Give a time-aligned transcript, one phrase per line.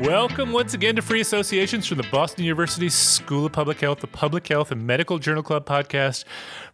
[0.00, 4.06] Welcome once again to Free Associations from the Boston University School of Public Health, the
[4.06, 6.24] Public Health and Medical Journal Club podcast.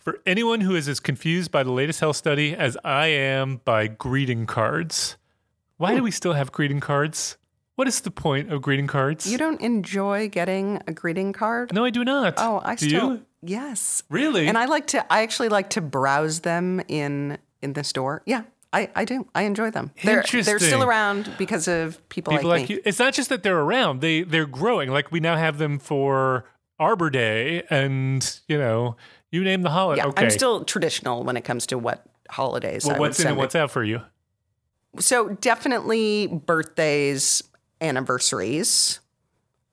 [0.01, 3.87] For anyone who is as confused by the latest health study as I am by
[3.87, 5.17] greeting cards.
[5.77, 7.39] Why do we still have greeting cards?
[7.77, 9.31] What is the point of greeting cards?
[9.31, 11.73] You don't enjoy getting a greeting card?
[11.73, 12.35] no, I do not.
[12.39, 13.27] Oh, I do still you?
[13.43, 14.03] yes.
[14.11, 14.47] Really?
[14.49, 18.23] And I like to I actually like to browse them in in the store.
[18.27, 18.43] Yeah.
[18.73, 19.29] I, I do.
[19.35, 19.91] I enjoy them.
[20.03, 22.77] They're they're still around because of people, People like, like me.
[22.77, 22.83] you.
[22.85, 24.91] It's not just that they're around; they they're growing.
[24.91, 26.47] Like we now have them for
[26.79, 28.97] Arbor Day, and you know,
[29.31, 30.03] you name the holiday.
[30.03, 30.25] Yeah, okay.
[30.25, 33.55] I'm still traditional when it comes to what holidays well, I what's in and what's
[33.55, 34.01] out for you?
[34.99, 37.43] So definitely birthdays,
[37.81, 39.01] anniversaries.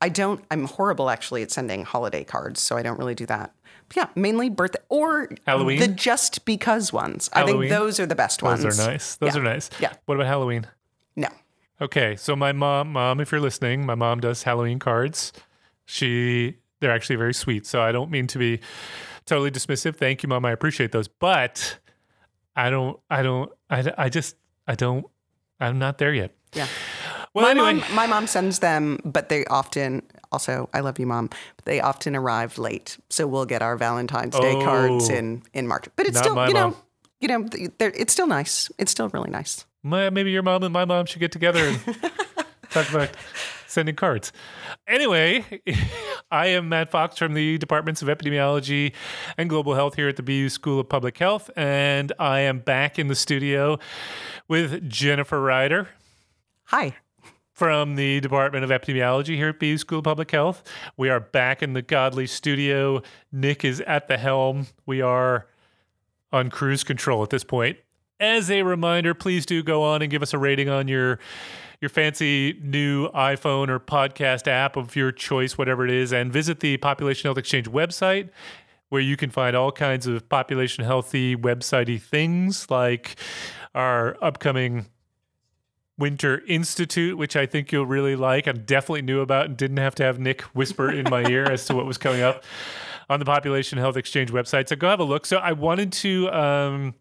[0.02, 0.44] I don't.
[0.52, 3.54] I'm horrible actually at sending holiday cards, so I don't really do that.
[3.96, 5.80] Yeah, mainly birthday or Halloween?
[5.80, 7.30] The just because ones.
[7.34, 8.64] I think those are the best ones.
[8.64, 9.16] Those are nice.
[9.16, 9.42] Those Yeah.
[9.42, 9.70] are nice.
[9.80, 9.94] Yeah.
[10.06, 10.68] What about Halloween?
[11.16, 11.28] No.
[11.82, 15.32] Okay, so my mom, mom, if you're listening, my mom does Halloween cards.
[15.86, 17.66] She, they're actually very sweet.
[17.66, 18.60] So I don't mean to be
[19.26, 19.96] totally dismissive.
[19.96, 20.46] Thank you, mom.
[20.46, 21.78] I appreciate those, but
[22.56, 24.36] I don't, I don't, I, I just,
[24.68, 25.06] I don't,
[25.60, 26.32] I'm not there yet.
[26.54, 26.68] Yeah.
[27.34, 31.06] Well, my anyway, mom, my mom sends them, but they often also I love you,
[31.08, 31.30] mom.
[31.56, 35.14] But they often arrive late, so we'll get our Valentine's Day cards Oh.
[35.14, 35.86] in in March.
[35.96, 36.76] But it's still, you know, mom.
[37.20, 38.70] you know, they're, it's still nice.
[38.78, 39.66] It's still really nice.
[39.84, 41.80] my, maybe your mom and my mom should get together and
[42.70, 43.10] talk about
[43.68, 44.32] sending cards.
[44.88, 45.46] Anyway,
[46.32, 48.94] I am Matt Fox from the Departments of Epidemiology
[49.38, 52.98] and Global Health here at the BU School of Public Health, and I am back
[53.00, 53.78] in the studio
[54.48, 55.88] with Jennifer Ryder
[56.66, 56.96] Hi.
[57.60, 60.64] From the Department of Epidemiology here at BU School of Public Health.
[60.96, 63.02] We are back in the Godly studio.
[63.34, 64.68] Nick is at the helm.
[64.86, 65.46] We are
[66.32, 67.78] on cruise control at this point.
[68.18, 71.20] As a reminder, please do go on and give us a rating on your
[71.82, 76.62] your fancy new iPhone or podcast app of your choice, whatever it is, and visit
[76.62, 78.30] the Population Health Exchange website
[78.88, 83.18] where you can find all kinds of population healthy websitey things like
[83.76, 84.86] our upcoming
[86.00, 89.94] Winter Institute, which I think you'll really like and definitely knew about and didn't have
[89.96, 92.44] to have Nick whisper in my ear as to what was coming up
[93.10, 94.70] on the Population Health Exchange website.
[94.70, 95.26] So go have a look.
[95.26, 96.96] So I wanted to um,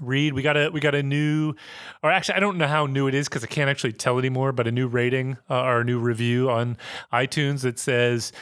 [0.00, 0.32] read.
[0.32, 1.54] We got a we got a new,
[2.02, 4.52] or actually I don't know how new it is because I can't actually tell anymore.
[4.52, 6.76] But a new rating uh, or a new review on
[7.12, 8.32] iTunes that says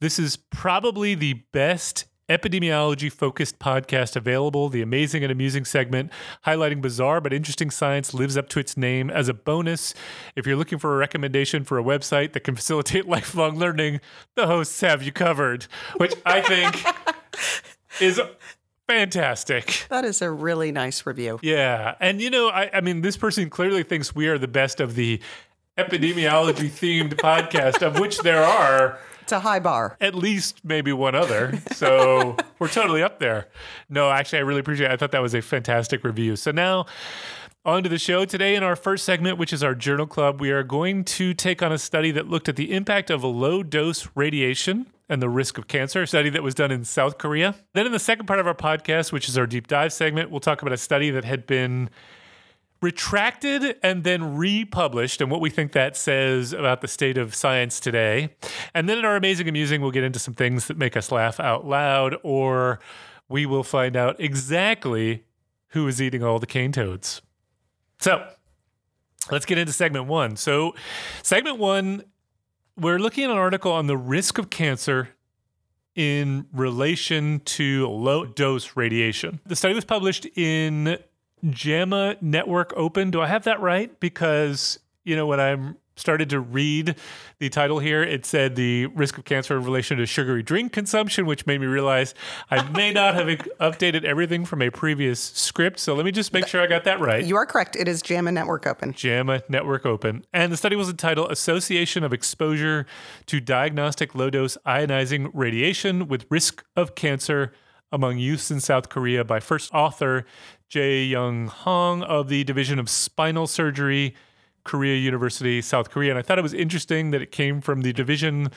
[0.00, 4.68] this is probably the best epidemiology focused podcast available.
[4.68, 6.10] The amazing and amusing segment
[6.46, 9.10] highlighting bizarre but interesting science lives up to its name.
[9.10, 9.94] As a bonus,
[10.36, 14.00] if you're looking for a recommendation for a website that can facilitate lifelong learning,
[14.34, 16.84] the hosts have you covered, which I think
[18.00, 18.20] is
[18.86, 19.86] fantastic.
[19.88, 21.38] That is a really nice review.
[21.42, 21.94] Yeah.
[22.00, 24.94] And, you know, I, I mean, this person clearly thinks we are the best of
[24.94, 25.20] the
[25.76, 29.96] epidemiology themed podcast, of which there are It's a high bar.
[30.00, 31.58] at least maybe one other.
[31.74, 33.48] So we're totally up there.
[33.90, 34.92] No, actually, I really appreciate it.
[34.92, 36.36] I thought that was a fantastic review.
[36.36, 36.86] So now,
[37.64, 40.40] on to the show today in our first segment, which is our journal club.
[40.40, 43.62] We are going to take on a study that looked at the impact of low
[43.62, 47.54] dose radiation and the risk of cancer, a study that was done in South Korea.
[47.72, 50.40] Then, in the second part of our podcast, which is our deep dive segment, we'll
[50.40, 51.90] talk about a study that had been
[52.84, 57.80] retracted and then republished and what we think that says about the state of science
[57.80, 58.36] today.
[58.74, 61.40] And then in our amazing amusing, we'll get into some things that make us laugh
[61.40, 62.78] out loud, or
[63.26, 65.24] we will find out exactly
[65.68, 67.22] who is eating all the cane toads.
[68.00, 68.28] So
[69.30, 70.36] let's get into segment one.
[70.36, 70.74] So,
[71.22, 72.04] segment one,
[72.78, 75.08] we're looking at an article on the risk of cancer
[75.94, 79.40] in relation to low dose radiation.
[79.46, 80.98] The study was published in
[81.50, 83.10] JAMA Network Open.
[83.10, 83.98] Do I have that right?
[84.00, 86.96] Because, you know, when I'm started to read
[87.38, 91.26] the title here, it said the risk of cancer in relation to sugary drink consumption,
[91.26, 92.14] which made me realize
[92.50, 93.26] I may not have
[93.60, 95.78] updated everything from a previous script.
[95.78, 97.24] So let me just make sure I got that right.
[97.24, 97.76] You are correct.
[97.76, 98.92] It is JAMA Network Open.
[98.92, 100.24] JAMA Network Open.
[100.32, 102.86] And the study was entitled Association of Exposure
[103.26, 107.52] to Diagnostic Low Dose Ionizing Radiation with Risk of Cancer
[107.92, 110.26] Among Youths in South Korea by first author
[110.74, 114.12] Jae Young Hong of the Division of Spinal Surgery,
[114.64, 116.10] Korea University, South Korea.
[116.10, 118.50] And I thought it was interesting that it came from the Division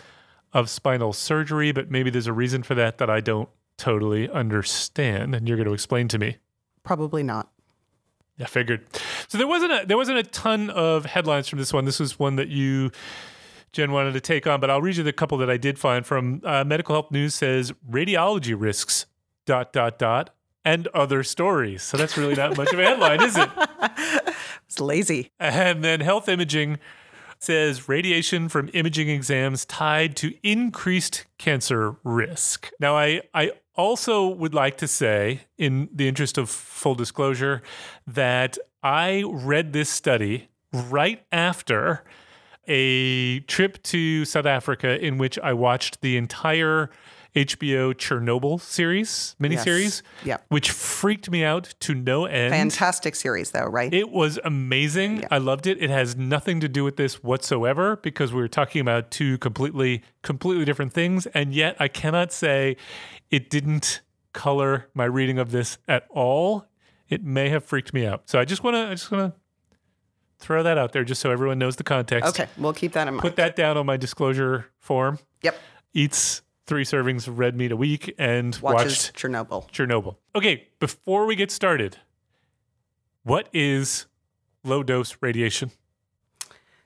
[0.51, 5.35] of Spinal Surgery, but maybe there's a reason for that that I don't totally understand.
[5.35, 6.37] And you're going to explain to me.
[6.81, 7.51] Probably not.
[8.39, 8.87] I figured.
[9.27, 11.85] So there wasn't a there wasn't a ton of headlines from this one.
[11.85, 12.89] This was one that you,
[13.73, 16.03] Jen, wanted to take on, but I'll read you the couple that I did find
[16.03, 17.35] from uh, Medical Health News.
[17.35, 19.05] Says radiology risks
[19.45, 20.31] dot dot dot
[20.67, 21.81] and other stories.
[21.81, 23.49] So that's really not much of a headline, is it?
[24.65, 25.31] It's lazy.
[25.39, 26.79] And then health imaging
[27.39, 32.69] says radiation from imaging exams tied to increased cancer risk.
[32.77, 37.61] Now, I, I also would like to say, in the interest of full disclosure,
[38.05, 42.03] that I read this study right after
[42.67, 46.89] a trip to South Africa in which I watched the entire
[47.45, 50.37] HBO Chernobyl series, miniseries, Yeah.
[50.47, 52.51] which freaked me out to no end.
[52.51, 53.93] Fantastic series, though, right?
[53.93, 55.23] It was amazing.
[55.29, 55.81] I loved it.
[55.81, 60.01] It has nothing to do with this whatsoever because we were talking about two completely,
[60.23, 61.27] completely different things.
[61.27, 62.75] And yet I cannot say
[63.29, 64.01] it didn't
[64.33, 66.65] color my reading of this at all.
[67.07, 68.23] It may have freaked me out.
[68.29, 69.39] So I just want to, I just want to
[70.39, 72.29] throw that out there just so everyone knows the context.
[72.29, 73.21] okay, we'll keep that in mind.
[73.21, 75.19] Put that down on my disclosure form.
[75.43, 75.55] yep.
[75.93, 79.71] Eats three servings of red meat a week and Watches watched Chernobyl.
[79.71, 80.17] Chernobyl.
[80.35, 81.97] Okay, before we get started,
[83.23, 84.05] what is
[84.63, 85.71] low dose radiation?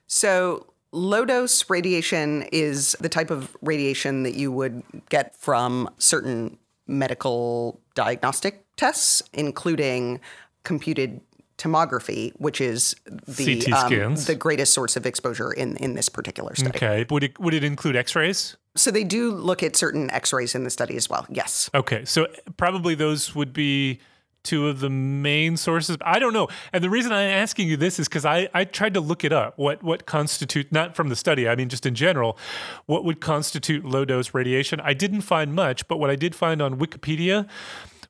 [0.07, 6.57] So, low dose radiation is the type of radiation that you would get from certain
[6.87, 10.19] medical diagnostic tests, including
[10.63, 11.21] computed
[11.57, 14.25] tomography, which is the CT um, scans.
[14.25, 16.75] the greatest source of exposure in in this particular study.
[16.75, 17.05] Okay.
[17.09, 18.57] Would it would it include x-rays?
[18.75, 21.25] So they do look at certain X-rays in the study as well.
[21.29, 21.69] Yes.
[21.73, 22.05] Okay.
[22.05, 22.27] So
[22.57, 23.99] probably those would be
[24.43, 25.97] two of the main sources.
[26.01, 26.47] I don't know.
[26.73, 29.31] And the reason I'm asking you this is because I, I tried to look it
[29.31, 29.57] up.
[29.57, 32.37] What what constitute not from the study, I mean just in general,
[32.85, 34.79] what would constitute low dose radiation?
[34.79, 37.47] I didn't find much, but what I did find on Wikipedia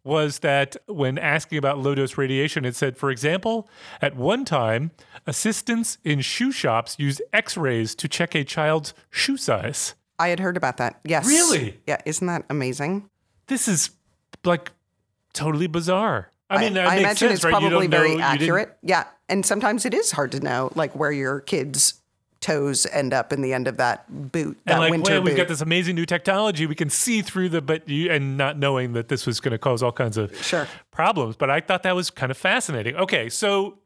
[0.03, 3.69] was that when asking about low dose radiation, it said, for example,
[4.01, 4.91] at one time,
[5.27, 9.93] assistants in shoe shops used x rays to check a child's shoe size.
[10.21, 10.99] I had heard about that.
[11.03, 11.27] Yes.
[11.27, 11.79] Really?
[11.87, 11.97] Yeah.
[12.05, 13.09] Isn't that amazing?
[13.47, 13.91] This is
[14.43, 14.71] like
[15.33, 16.29] totally bizarre.
[16.49, 17.51] I mean, that I makes imagine sense, it's right?
[17.51, 18.77] Probably don't know- very accurate.
[18.83, 19.05] Yeah.
[19.29, 21.95] And sometimes it is hard to know, like where your kids'
[22.41, 25.33] toes end up in the end of that boot, that And like, winter well, we've
[25.35, 25.37] boot.
[25.43, 26.65] got this amazing new technology.
[26.65, 29.57] We can see through the, but you, and not knowing that this was going to
[29.59, 30.67] cause all kinds of Sure.
[30.91, 31.35] problems.
[31.37, 32.95] But I thought that was kind of fascinating.
[32.95, 33.77] Okay, so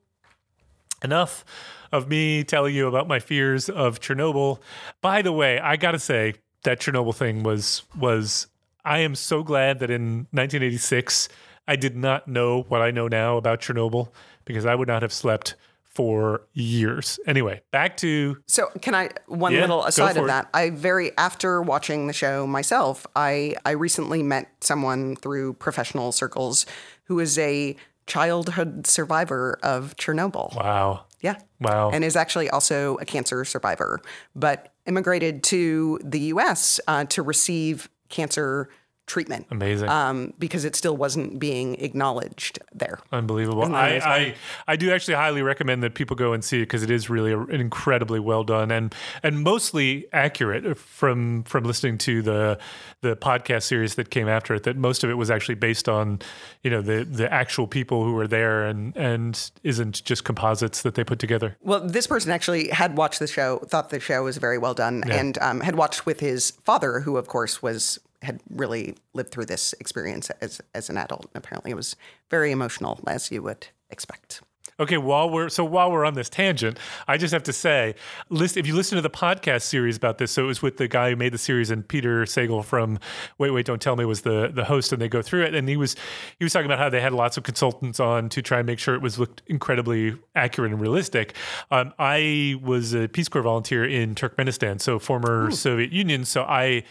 [1.04, 1.46] enough
[1.92, 4.60] of me telling you about my fears of Chernobyl.
[5.02, 8.48] By the way, I got to say that Chernobyl thing was was.
[8.84, 11.28] I am so glad that in 1986
[11.68, 14.10] I did not know what I know now about Chernobyl
[14.46, 17.20] because I would not have slept for years.
[17.26, 20.28] Anyway, back to So can I one Yeah, little aside of it.
[20.28, 20.50] that?
[20.54, 26.66] I very after watching the show myself, I I recently met someone through professional circles
[27.06, 27.76] who is a
[28.08, 30.56] childhood survivor of Chernobyl.
[30.56, 31.38] wow, Yeah.
[31.60, 31.90] wow.
[31.92, 34.02] And is actually also a cancer survivor,
[34.36, 38.70] but immigrated to the US uh, to receive cancer
[39.08, 39.90] treatment Amazing.
[39.90, 43.00] um, because it still wasn't being acknowledged there.
[43.12, 43.64] Unbelievable.
[43.76, 43.96] I.
[44.06, 44.36] I
[44.68, 47.32] I do actually highly recommend that people go and see it because it is really
[47.32, 48.94] a, an incredibly well done and
[49.24, 52.58] and mostly accurate from from listening to the
[53.02, 54.64] the podcast series that came after it.
[54.64, 56.20] That most of it was actually based on
[56.64, 60.96] you know the the actual people who were there and and isn't just composites that
[60.96, 61.58] they put together.
[61.62, 65.04] Well, this person actually had watched the show, thought the show was very well done,
[65.10, 69.46] and um, had watched with his father, who of course was had really lived through
[69.46, 71.28] this experience as as an adult.
[71.34, 71.96] And apparently, it was
[72.30, 74.42] very emotional, as you would expect.
[74.78, 76.78] Okay, while we're so while we're on this tangent,
[77.08, 77.96] I just have to say,
[78.30, 80.90] list if you listen to the podcast series about this, so it was with the
[80.90, 83.00] guy who made the series and Peter Sagal from
[83.38, 85.70] Wait Wait Don't Tell Me was the the host, and they go through it, and
[85.70, 85.96] he was
[86.40, 88.80] he was talking about how they had lots of consultants on to try and make
[88.80, 91.36] sure it was looked incredibly accurate and realistic.
[91.72, 96.84] Um, I was a Peace Corps volunteer in Turkmenistan, so former Soviet Union, so I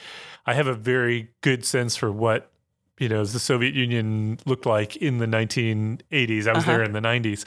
[0.47, 2.51] I have a very good sense for what
[2.99, 6.47] you know, the Soviet Union looked like in the 1980s.
[6.47, 7.45] I was there in the 90s.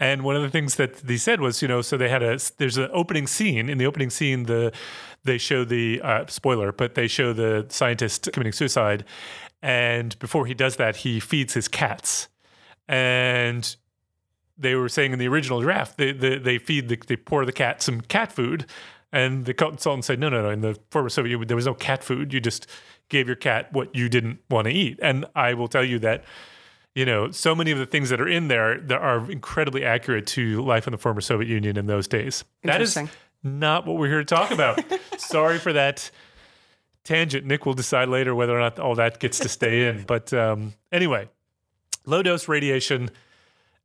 [0.00, 2.38] And one of the things that they said was, you know, so they had a,
[2.56, 3.68] there's an opening scene.
[3.68, 4.72] In the opening scene, the,
[5.24, 9.04] they show the, uh, spoiler, but they show the scientist committing suicide.
[9.60, 12.28] And before he does that, he feeds his cats.
[12.88, 13.76] And
[14.56, 17.52] they were saying in the original draft, they, they, they feed, the, they pour the
[17.52, 18.64] cat some cat food.
[19.12, 20.50] And the consultant said, no, no, no.
[20.50, 22.32] In the former Soviet Union, there was no cat food.
[22.32, 22.66] You just
[23.08, 24.98] gave your cat what you didn't want to eat.
[25.02, 26.24] And I will tell you that,
[26.94, 30.26] you know, so many of the things that are in there that are incredibly accurate
[30.28, 32.44] to life in the former Soviet Union in those days.
[32.64, 32.98] That is
[33.42, 34.82] not what we're here to talk about.
[35.16, 36.10] Sorry for that
[37.04, 37.46] tangent.
[37.46, 40.02] Nick will decide later whether or not all that gets to stay in.
[40.02, 41.28] But um, anyway,
[42.04, 43.10] low dose radiation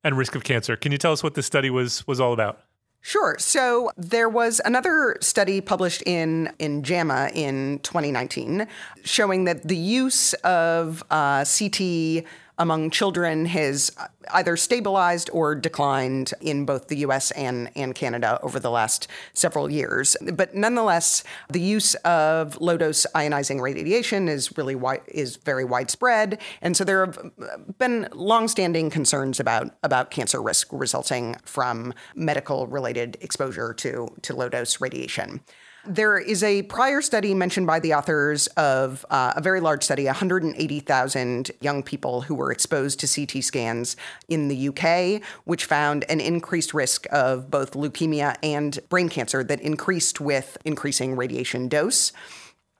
[0.03, 0.75] and risk of cancer.
[0.75, 2.61] Can you tell us what this study was was all about?
[3.05, 3.35] Sure.
[3.37, 8.65] So there was another study published in in JAMA in 2019
[9.03, 12.23] showing that the use of uh, CT
[12.57, 13.91] among children has
[14.31, 19.71] either stabilized or declined in both the US and, and Canada over the last several
[19.71, 20.15] years.
[20.21, 26.39] But nonetheless, the use of low dose ionizing radiation is really wi- is very widespread.
[26.61, 27.19] And so there have
[27.77, 34.49] been longstanding concerns about, about cancer risk resulting from medical related exposure to, to low
[34.49, 35.41] dose radiation.
[35.85, 40.05] There is a prior study mentioned by the authors of uh, a very large study
[40.05, 43.97] 180,000 young people who were exposed to CT scans
[44.29, 49.59] in the UK, which found an increased risk of both leukemia and brain cancer that
[49.59, 52.13] increased with increasing radiation dose.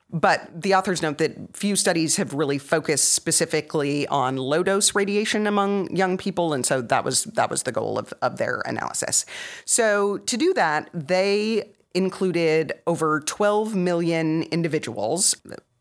[0.10, 5.46] But the authors note that few studies have really focused specifically on low dose radiation
[5.46, 9.26] among young people, and so that was that was the goal of, of their analysis.
[9.66, 15.36] So to do that, they included over 12 million individuals,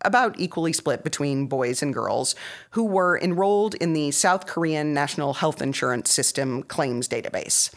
[0.05, 2.35] about equally split between boys and girls,
[2.71, 7.73] who were enrolled in the South Korean National Health Insurance System claims database.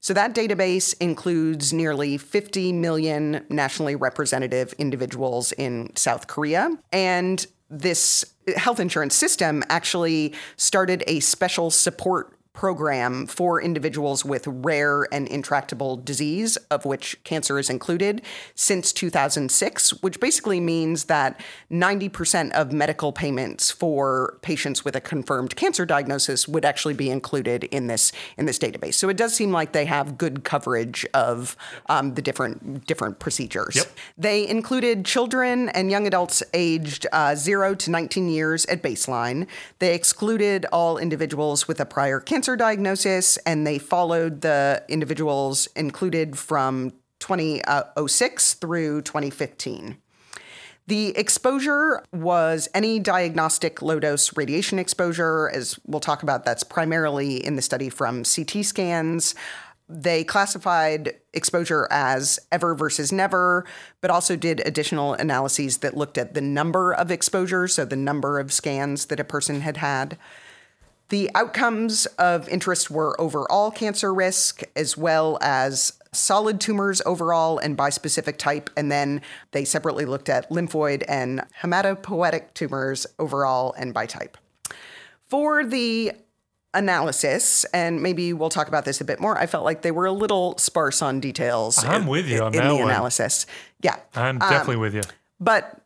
[0.00, 6.70] So that database includes nearly 50 million nationally representative individuals in South Korea.
[6.92, 8.24] And this
[8.56, 15.96] health insurance system actually started a special support program for individuals with rare and intractable
[15.96, 18.22] disease, of which cancer is included,
[18.54, 25.54] since 2006, which basically means that 90% of medical payments for patients with a confirmed
[25.54, 28.94] cancer diagnosis would actually be included in this in this database.
[28.94, 31.56] So it does seem like they have good coverage of
[31.88, 33.76] um, the different different procedures.
[33.76, 33.86] Yep.
[34.16, 39.46] They included children and young adults aged uh, 0 to 19 years at baseline.
[39.78, 45.66] They excluded all individuals with a prior cancer cancer diagnosis, and they followed the individuals
[45.74, 49.96] included from 2006 uh, through 2015.
[50.86, 57.44] The exposure was any diagnostic low dose radiation exposure, as we'll talk about, that's primarily
[57.44, 59.34] in the study from CT scans.
[59.88, 63.64] They classified exposure as ever versus never,
[64.00, 68.38] but also did additional analyses that looked at the number of exposures, so the number
[68.38, 70.16] of scans that a person had had.
[71.08, 77.76] The outcomes of interest were overall cancer risk, as well as solid tumors overall and
[77.76, 78.70] by specific type.
[78.76, 79.20] And then
[79.52, 84.36] they separately looked at lymphoid and hematopoietic tumors overall and by type.
[85.28, 86.12] For the
[86.74, 89.38] analysis, and maybe we'll talk about this a bit more.
[89.38, 91.82] I felt like they were a little sparse on details.
[91.82, 92.90] I'm in, with you on in that the one.
[92.90, 93.46] analysis.
[93.80, 95.02] Yeah, I'm definitely um, with you.
[95.40, 95.80] But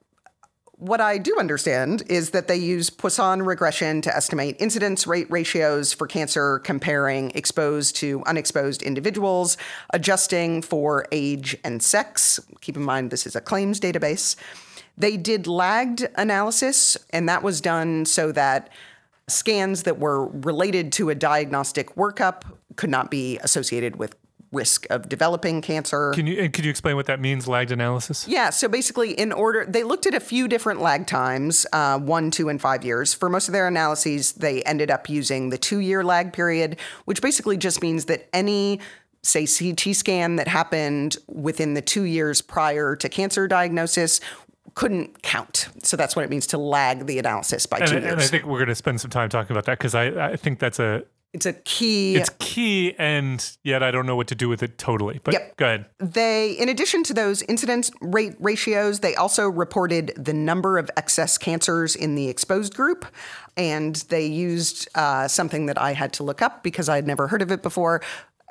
[0.80, 5.92] what I do understand is that they use Poisson regression to estimate incidence rate ratios
[5.92, 9.58] for cancer, comparing exposed to unexposed individuals,
[9.92, 12.40] adjusting for age and sex.
[12.62, 14.36] Keep in mind, this is a claims database.
[14.96, 18.70] They did lagged analysis, and that was done so that
[19.28, 22.42] scans that were related to a diagnostic workup
[22.76, 24.16] could not be associated with
[24.52, 26.12] risk of developing cancer.
[26.14, 28.26] Can you could you explain what that means, lagged analysis?
[28.26, 32.30] Yeah, so basically, in order, they looked at a few different lag times, uh, one,
[32.30, 33.14] two, and five years.
[33.14, 37.56] For most of their analyses, they ended up using the two-year lag period, which basically
[37.56, 38.80] just means that any
[39.22, 44.20] say CT scan that happened within the two years prior to cancer diagnosis
[44.74, 45.68] couldn't count.
[45.82, 48.12] So that's what it means to lag the analysis by and, two years.
[48.12, 50.36] And I think we're going to spend some time talking about that because I, I
[50.36, 52.16] think that's a it's a key.
[52.16, 55.20] It's key, and yet I don't know what to do with it totally.
[55.22, 55.56] But yep.
[55.56, 55.86] go ahead.
[55.98, 61.38] They, in addition to those incidence rate ratios, they also reported the number of excess
[61.38, 63.06] cancers in the exposed group.
[63.56, 67.28] And they used uh, something that I had to look up because I had never
[67.28, 68.00] heard of it before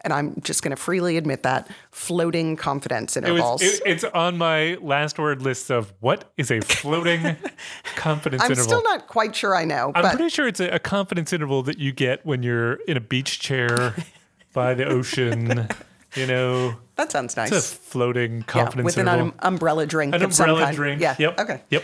[0.04, 3.62] and I'm just going to freely admit that floating confidence intervals.
[3.62, 7.38] It was, it, it's on my last word list of what is a floating
[7.96, 8.74] confidence I'm interval.
[8.74, 9.92] I'm still not quite sure I know.
[9.96, 13.02] I'm pretty sure it's a, a, confidence interval that you get when you're in a
[13.02, 13.96] beach chair
[14.54, 15.68] by the ocean.
[16.16, 17.52] You know, that sounds nice.
[17.52, 19.20] It's a floating confidence yeah, with interval.
[19.20, 20.16] an um, umbrella drink.
[20.16, 21.02] An umbrella drink.
[21.02, 21.16] Yeah.
[21.20, 21.40] Yep.
[21.40, 21.62] Okay.
[21.70, 21.84] Yep.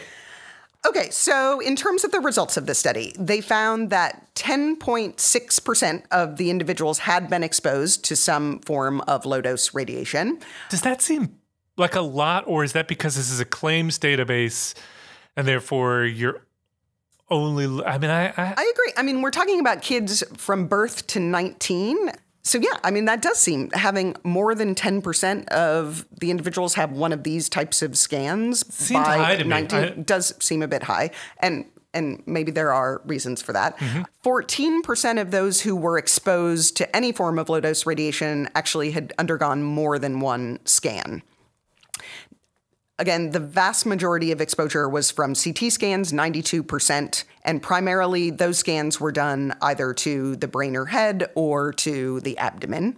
[0.85, 6.37] Okay, so in terms of the results of the study, they found that 10.6% of
[6.37, 10.39] the individuals had been exposed to some form of low dose radiation.
[10.69, 11.39] Does that seem
[11.77, 14.75] like a lot, or is that because this is a claims database
[15.35, 16.41] and therefore you're
[17.29, 17.83] only.
[17.83, 18.27] I mean, I.
[18.27, 18.93] I, I agree.
[18.97, 22.11] I mean, we're talking about kids from birth to 19.
[22.45, 26.75] So yeah, I mean that does seem having more than ten percent of the individuals
[26.75, 29.49] have one of these types of scans Seems by high to me.
[29.49, 31.09] 19 I- does seem a bit high,
[31.39, 33.77] and and maybe there are reasons for that.
[33.79, 34.03] Mm-hmm.
[34.21, 38.91] 14 percent of those who were exposed to any form of low dose radiation actually
[38.91, 41.23] had undergone more than one scan.
[42.97, 49.01] Again, the vast majority of exposure was from CT scans, 92%, and primarily those scans
[49.01, 52.97] were done either to the brain or head or to the abdomen.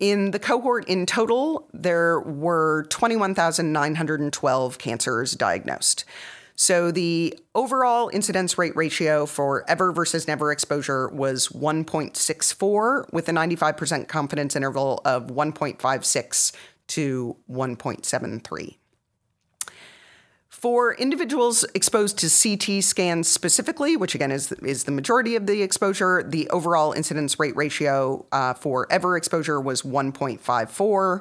[0.00, 6.04] In the cohort in total, there were 21,912 cancers diagnosed.
[6.56, 13.32] So the overall incidence rate ratio for ever versus never exposure was 1.64 with a
[13.32, 16.52] 95% confidence interval of 1.56
[16.88, 18.76] to 1.73.
[20.48, 25.62] For individuals exposed to CT scans specifically, which again is, is the majority of the
[25.62, 31.20] exposure, the overall incidence rate ratio uh, for ever exposure was 1.54.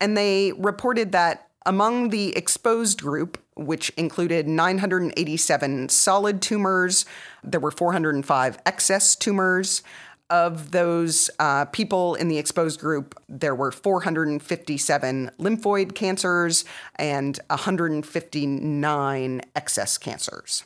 [0.00, 7.04] And they reported that among the exposed group, which included 987 solid tumors,
[7.44, 9.82] there were 405 excess tumors.
[10.28, 16.64] Of those uh, people in the exposed group, there were 457 lymphoid cancers
[16.96, 20.64] and 159 excess cancers.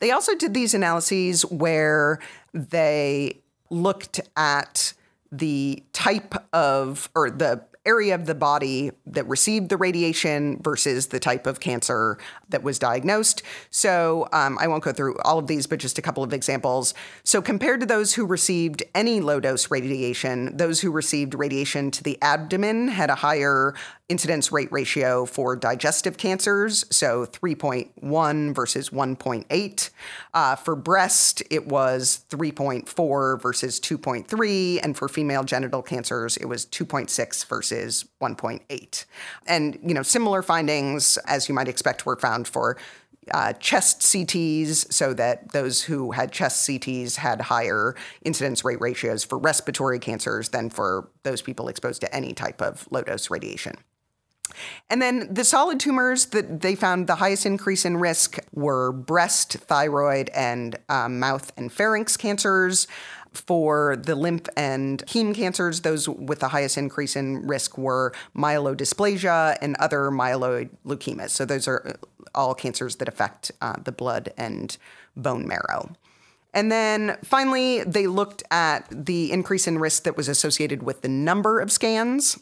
[0.00, 2.18] They also did these analyses where
[2.52, 4.92] they looked at
[5.30, 11.18] the type of, or the area of the body that received the radiation versus the
[11.18, 12.16] type of cancer
[12.48, 13.42] that was diagnosed.
[13.70, 16.94] So um, I won't go through all of these, but just a couple of examples.
[17.24, 22.04] So compared to those who received any low dose radiation, those who received radiation to
[22.04, 23.74] the abdomen had a higher
[24.08, 29.90] incidence rate ratio for digestive cancers, so 3.1 versus 1.8.
[30.34, 34.80] Uh, for breast, it was 3.4 versus 2.3.
[34.82, 37.71] And for female genital cancers, it was 2.6 versus
[38.20, 39.04] 1.8.
[39.46, 42.76] And, you know, similar findings, as you might expect, were found for
[43.30, 49.22] uh, chest CTs, so that those who had chest CTs had higher incidence rate ratios
[49.22, 53.76] for respiratory cancers than for those people exposed to any type of low dose radiation.
[54.90, 59.52] And then the solid tumors that they found the highest increase in risk were breast,
[59.52, 62.86] thyroid, and um, mouth and pharynx cancers.
[63.34, 69.58] For the lymph and heme cancers, those with the highest increase in risk were myelodysplasia
[69.60, 71.30] and other myeloid leukemias.
[71.30, 71.96] So those are
[72.34, 74.76] all cancers that affect uh, the blood and
[75.16, 75.90] bone marrow.
[76.54, 81.08] And then finally, they looked at the increase in risk that was associated with the
[81.08, 82.38] number of scans.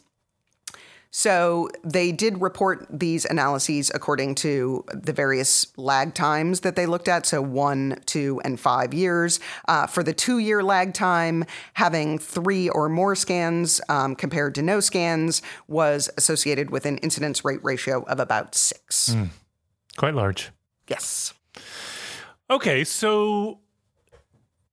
[1.11, 7.09] So they did report these analyses according to the various lag times that they looked
[7.09, 7.25] at.
[7.25, 9.39] So one, two, and five years.
[9.67, 11.43] Uh, for the two year lag time,
[11.73, 17.43] having three or more scans um, compared to no scans was associated with an incidence
[17.43, 19.09] rate ratio of about six.
[19.09, 19.29] Mm,
[19.97, 20.49] quite large.
[20.87, 21.33] Yes.
[22.49, 23.59] Okay, so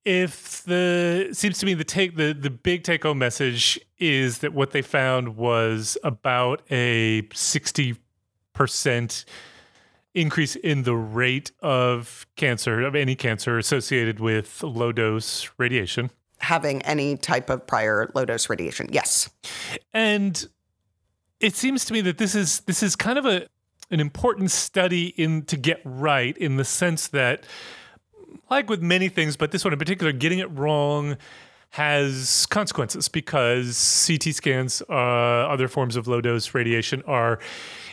[0.08, 4.54] if the seems to me the take the the big take home message is that
[4.54, 9.24] what they found was about a 60%
[10.14, 16.10] increase in the rate of cancer of any cancer associated with low dose radiation.
[16.38, 19.28] Having any type of prior low dose radiation yes.
[19.92, 20.48] And
[21.38, 23.46] it seems to me that this is this is kind of a
[23.90, 27.44] an important study in to get right in the sense that
[28.50, 31.16] like with many things, but this one in particular, getting it wrong
[31.70, 37.38] has consequences because CT scans, uh, other forms of low dose radiation, are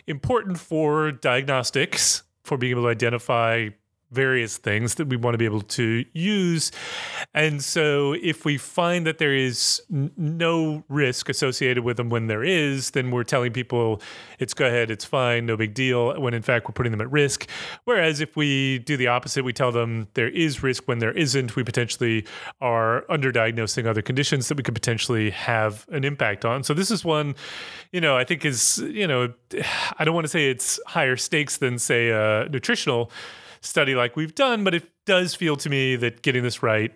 [0.07, 3.69] important for diagnostics, for being able to identify
[4.15, 6.71] various things that we want to be able to use.
[7.33, 12.27] And so, if we find that there is n- no risk associated with them when
[12.27, 14.01] there is, then we're telling people
[14.39, 17.11] it's go ahead, it's fine, no big deal, when in fact we're putting them at
[17.11, 17.47] risk.
[17.83, 21.55] Whereas if we do the opposite, we tell them there is risk when there isn't,
[21.55, 22.25] we potentially
[22.61, 26.63] are underdiagnosing other conditions that we could potentially have an impact on.
[26.63, 27.35] So, this is one,
[27.91, 29.33] you know, I think is, you know,
[29.99, 33.11] I don't want to say it's higher stakes than, say, a nutritional
[33.65, 36.93] study like we've done, but it does feel to me that getting this right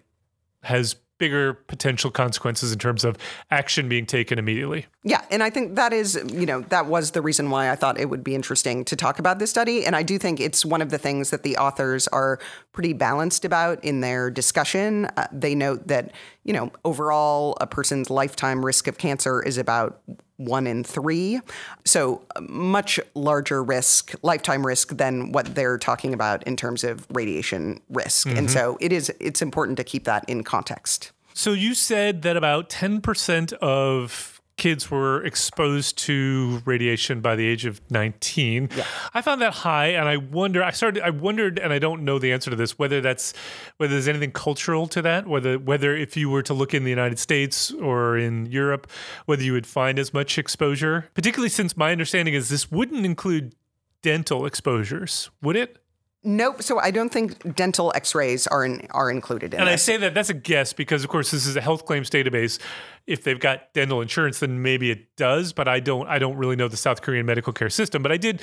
[0.63, 3.17] has bigger potential consequences in terms of
[3.51, 4.85] action being taken immediately.
[5.03, 7.99] Yeah, and I think that is, you know, that was the reason why I thought
[7.99, 9.85] it would be interesting to talk about this study.
[9.85, 12.39] And I do think it's one of the things that the authors are
[12.71, 15.05] pretty balanced about in their discussion.
[15.17, 20.01] Uh, they note that, you know, overall, a person's lifetime risk of cancer is about
[20.37, 21.41] one in three.
[21.85, 27.81] So, much larger risk, lifetime risk than what they're talking about in terms of radiation
[27.89, 28.27] risk.
[28.27, 28.37] Mm-hmm.
[28.37, 31.11] And so, it is it's important to keep that in context.
[31.33, 37.65] So, you said that about 10% of kids were exposed to radiation by the age
[37.65, 38.69] of 19.
[38.75, 38.85] Yeah.
[39.13, 42.19] I found that high and I wonder I started I wondered and I don't know
[42.19, 43.33] the answer to this whether that's
[43.77, 46.89] whether there's anything cultural to that whether whether if you were to look in the
[46.89, 48.85] United States or in Europe
[49.25, 53.55] whether you would find as much exposure particularly since my understanding is this wouldn't include
[54.01, 55.79] dental exposures would it
[56.21, 56.61] Nope.
[56.61, 59.61] So I don't think dental X-rays are in, are included in it.
[59.61, 62.09] And I say that that's a guess because, of course, this is a health claims
[62.09, 62.59] database.
[63.07, 65.53] If they've got dental insurance, then maybe it does.
[65.53, 66.07] But I don't.
[66.07, 68.03] I don't really know the South Korean medical care system.
[68.03, 68.41] But I did,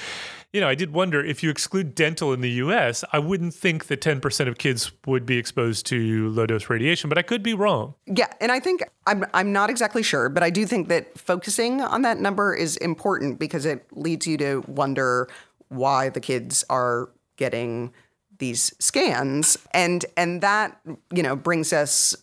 [0.54, 3.86] you know, I did wonder if you exclude dental in the U.S., I wouldn't think
[3.88, 7.08] that ten percent of kids would be exposed to low dose radiation.
[7.10, 7.94] But I could be wrong.
[8.06, 11.82] Yeah, and I think I'm I'm not exactly sure, but I do think that focusing
[11.82, 15.28] on that number is important because it leads you to wonder
[15.68, 17.92] why the kids are getting
[18.38, 19.56] these scans.
[19.72, 20.80] And and that
[21.12, 22.14] you know brings us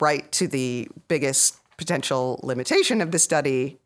[0.00, 3.78] right to the biggest potential limitation of the study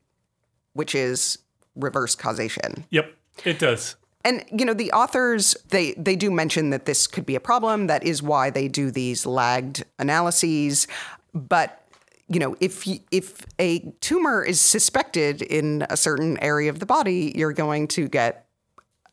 [0.75, 1.39] which is
[1.77, 2.87] reverse causation.
[2.91, 3.97] Yep, it does.
[4.25, 7.87] and you know the authors they they do mention that this could be a problem.
[7.89, 10.87] That is why they do these lagged analyses.
[11.35, 11.79] But
[12.29, 17.33] you know if if a tumor is suspected in a certain area of the body
[17.35, 18.47] you're going to get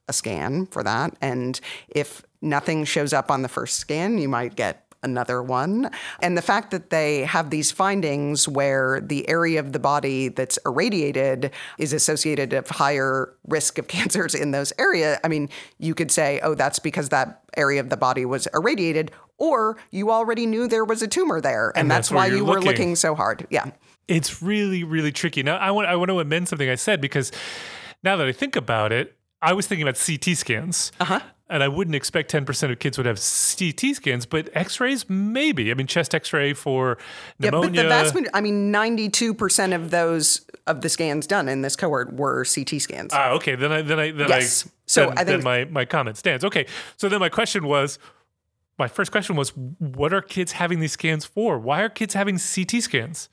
[0.09, 4.55] a scan for that and if nothing shows up on the first scan you might
[4.55, 5.89] get another one
[6.21, 10.57] and the fact that they have these findings where the area of the body that's
[10.65, 16.11] irradiated is associated of higher risk of cancers in those area i mean you could
[16.11, 20.67] say oh that's because that area of the body was irradiated or you already knew
[20.67, 22.67] there was a tumor there and, And that's, that's why you were looking.
[22.67, 23.71] looking so hard yeah
[24.09, 25.43] It's really, really tricky.
[25.43, 27.31] Now, I want I want to amend something I said because
[28.03, 30.91] now that I think about it, I was thinking about CT scans.
[30.99, 31.19] uh-huh
[31.51, 35.71] And I wouldn't expect 10% of kids would have CT scans, but x rays, maybe.
[35.71, 36.97] I mean, chest x ray for
[37.39, 37.69] Yeah, pneumonia.
[37.69, 41.75] but the vast majority, I mean, 92% of those, of the scans done in this
[41.75, 43.11] cohort were CT scans.
[43.13, 43.55] Ah, okay.
[43.55, 44.65] Then I then I then Yes.
[44.67, 46.43] I So then, I think- then my my comment stands.
[46.45, 46.65] Okay.
[46.97, 47.97] So then my question was,
[48.77, 49.49] my first question was,
[49.79, 51.57] what are kids having these scans for?
[51.57, 53.29] Why are kids having CT scans?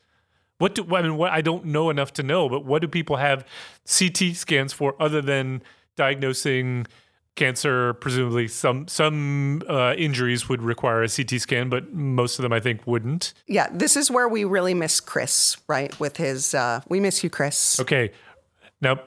[0.58, 1.16] What do I mean?
[1.18, 3.44] What I don't know enough to know, but what do people have
[3.84, 5.62] CT scans for other than
[5.96, 6.86] diagnosing
[7.34, 7.94] cancer?
[7.94, 12.60] Presumably, some some uh, injuries would require a CT scan, but most of them I
[12.60, 13.34] think wouldn't.
[13.46, 15.98] yeah, this is where we really miss Chris, right?
[15.98, 17.80] With his, uh, we miss you, Chris.
[17.80, 18.12] Okay.
[18.80, 19.00] Now,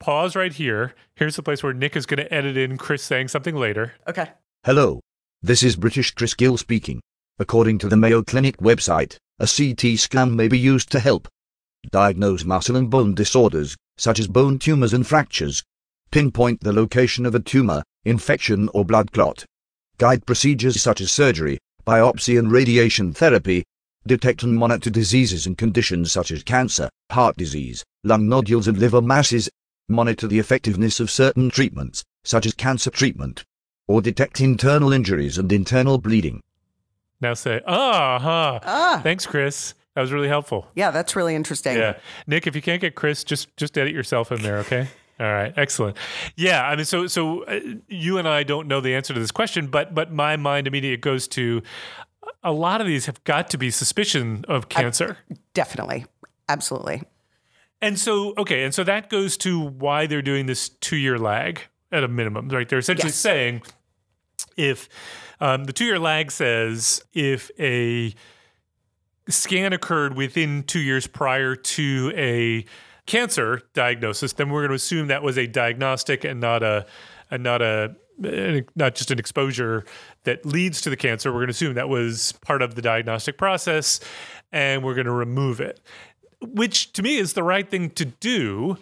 [0.00, 0.94] pause right here.
[1.16, 3.94] Here's the place where Nick is going to edit in Chris saying something later.
[4.06, 4.28] Okay.
[4.64, 5.00] Hello.
[5.42, 7.00] This is British Chris Gill speaking.
[7.38, 11.26] According to the Mayo Clinic website, a CT scan may be used to help
[11.90, 15.62] diagnose muscle and bone disorders, such as bone tumors and fractures,
[16.10, 19.44] pinpoint the location of a tumor, infection or blood clot,
[19.98, 23.64] guide procedures such as surgery, biopsy and radiation therapy,
[24.06, 29.02] detect and monitor diseases and conditions such as cancer, heart disease, lung nodules and liver
[29.02, 29.50] masses,
[29.88, 33.44] monitor the effectiveness of certain treatments, such as cancer treatment,
[33.86, 36.42] or detect internal injuries and internal bleeding.
[37.20, 38.60] Now say, ah, huh.
[38.62, 39.00] Ah.
[39.02, 39.74] Thanks, Chris.
[39.94, 40.68] That was really helpful.
[40.76, 41.76] Yeah, that's really interesting.
[41.76, 41.98] Yeah.
[42.26, 44.88] Nick, if you can't get Chris, just just edit yourself in there, okay?
[45.20, 45.96] All right, excellent.
[46.36, 49.32] Yeah, I mean, so so uh, you and I don't know the answer to this
[49.32, 51.62] question, but but my mind immediately goes to
[52.44, 55.18] a lot of these have got to be suspicion of cancer.
[55.54, 56.06] Definitely.
[56.48, 57.02] Absolutely.
[57.80, 61.62] And so, okay, and so that goes to why they're doing this two year lag
[61.90, 62.68] at a minimum, right?
[62.68, 63.16] They're essentially Yes.
[63.16, 63.62] saying
[64.56, 64.88] if
[65.40, 68.14] um, the two year lag says if a
[69.28, 72.64] scan occurred within two years prior to a
[73.08, 76.86] cancer diagnosis, then we're going to assume that was a diagnostic and not a
[77.30, 79.84] and not a eh, not just an exposure
[80.24, 81.32] that leads to the cancer.
[81.32, 83.98] We're going to assume that was part of the diagnostic process,
[84.52, 85.80] and we're going to remove it,
[86.40, 88.76] which to me is the right thing to do.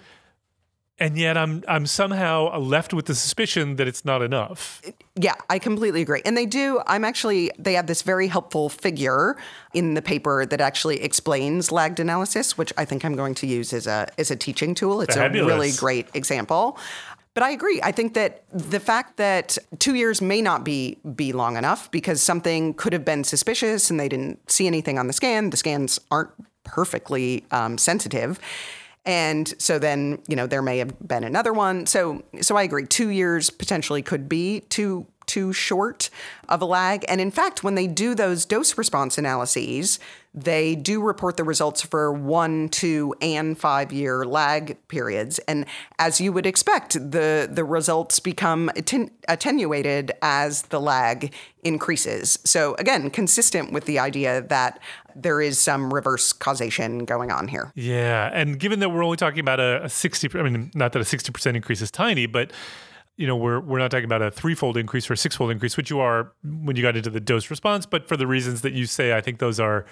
[0.99, 4.81] And yet, I'm I'm somehow left with the suspicion that it's not enough.
[5.15, 6.23] Yeah, I completely agree.
[6.25, 9.37] And they do, I'm actually, they have this very helpful figure
[9.75, 13.73] in the paper that actually explains lagged analysis, which I think I'm going to use
[13.73, 15.01] as a, as a teaching tool.
[15.03, 15.53] It's Fabulous.
[15.53, 16.79] a really great example.
[17.35, 17.81] But I agree.
[17.83, 22.23] I think that the fact that two years may not be be long enough because
[22.23, 25.51] something could have been suspicious and they didn't see anything on the scan.
[25.51, 26.31] The scans aren't
[26.65, 28.41] perfectly um, sensitive,
[29.07, 31.87] and so then you know there may have been another one.
[31.87, 32.87] So so I agree.
[32.87, 36.11] Two years potentially could be too too short
[36.49, 37.05] of a lag.
[37.09, 39.99] And in fact, when they do those dose response analyses,
[40.37, 45.39] they do report the results for one, two, and five year lag periods.
[45.41, 45.65] And
[45.99, 51.33] as you would expect, the, the results become atten- attenuated as the lag
[51.65, 52.39] increases.
[52.45, 54.79] So, again, consistent with the idea that
[55.15, 57.73] there is some reverse causation going on here.
[57.75, 58.31] Yeah.
[58.33, 61.05] And given that we're only talking about a, a 60, I mean, not that a
[61.05, 62.53] 60% increase is tiny, but
[63.17, 65.91] you know, we're we're not talking about a threefold increase or a sixfold increase, which
[65.91, 68.87] you are when you got into the dose response, but for the reasons that you
[68.87, 69.87] say, I think those are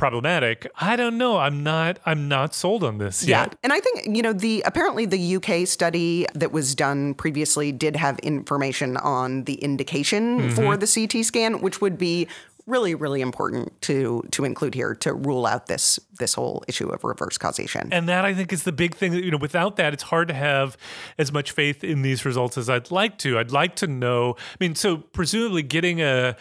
[0.00, 0.66] problematic.
[0.80, 1.36] I don't know.
[1.36, 3.42] I'm not I'm not sold on this Yeah.
[3.42, 3.56] yet.
[3.62, 7.96] And I think, you know, the apparently the UK study that was done previously did
[7.96, 10.54] have information on the indication mm-hmm.
[10.54, 12.28] for the CT scan, which would be
[12.66, 17.02] really, really important to to include here to rule out this this whole issue of
[17.04, 17.88] reverse causation.
[17.92, 19.12] And that I think is the big thing.
[19.12, 20.76] that, You know, without that, it's hard to have
[21.18, 23.38] as much faith in these results as I'd like to.
[23.38, 24.36] I'd like to know.
[24.38, 26.36] I mean, so presumably getting a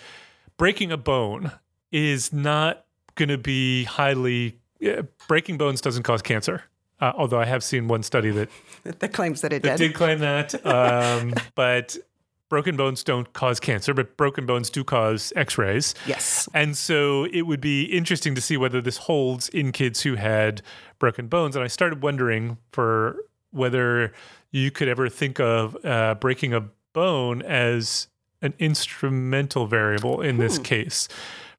[0.57, 1.51] breaking a bone
[1.91, 4.59] is not going to be highly.
[4.79, 6.63] yeah, breaking bones doesn't cause cancer.
[7.01, 8.49] Uh, although I have seen one study that
[8.99, 9.87] that claims that it that did.
[9.89, 10.53] did claim that.
[10.65, 11.97] Um, but
[12.49, 15.93] broken bones don't cause cancer, but broken bones do cause X-rays.
[16.07, 16.49] Yes.
[16.53, 20.61] And so it would be interesting to see whether this holds in kids who had
[20.97, 21.55] broken bones.
[21.55, 23.17] And I started wondering for
[23.51, 24.11] whether
[24.51, 28.07] you could ever think of uh, breaking a bone as
[28.41, 31.07] an instrumental variable in this case.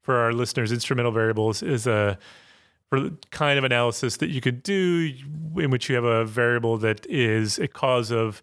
[0.03, 2.19] For our listeners, instrumental variables is a
[2.89, 5.13] for kind of analysis that you could do
[5.57, 8.43] in which you have a variable that is a cause of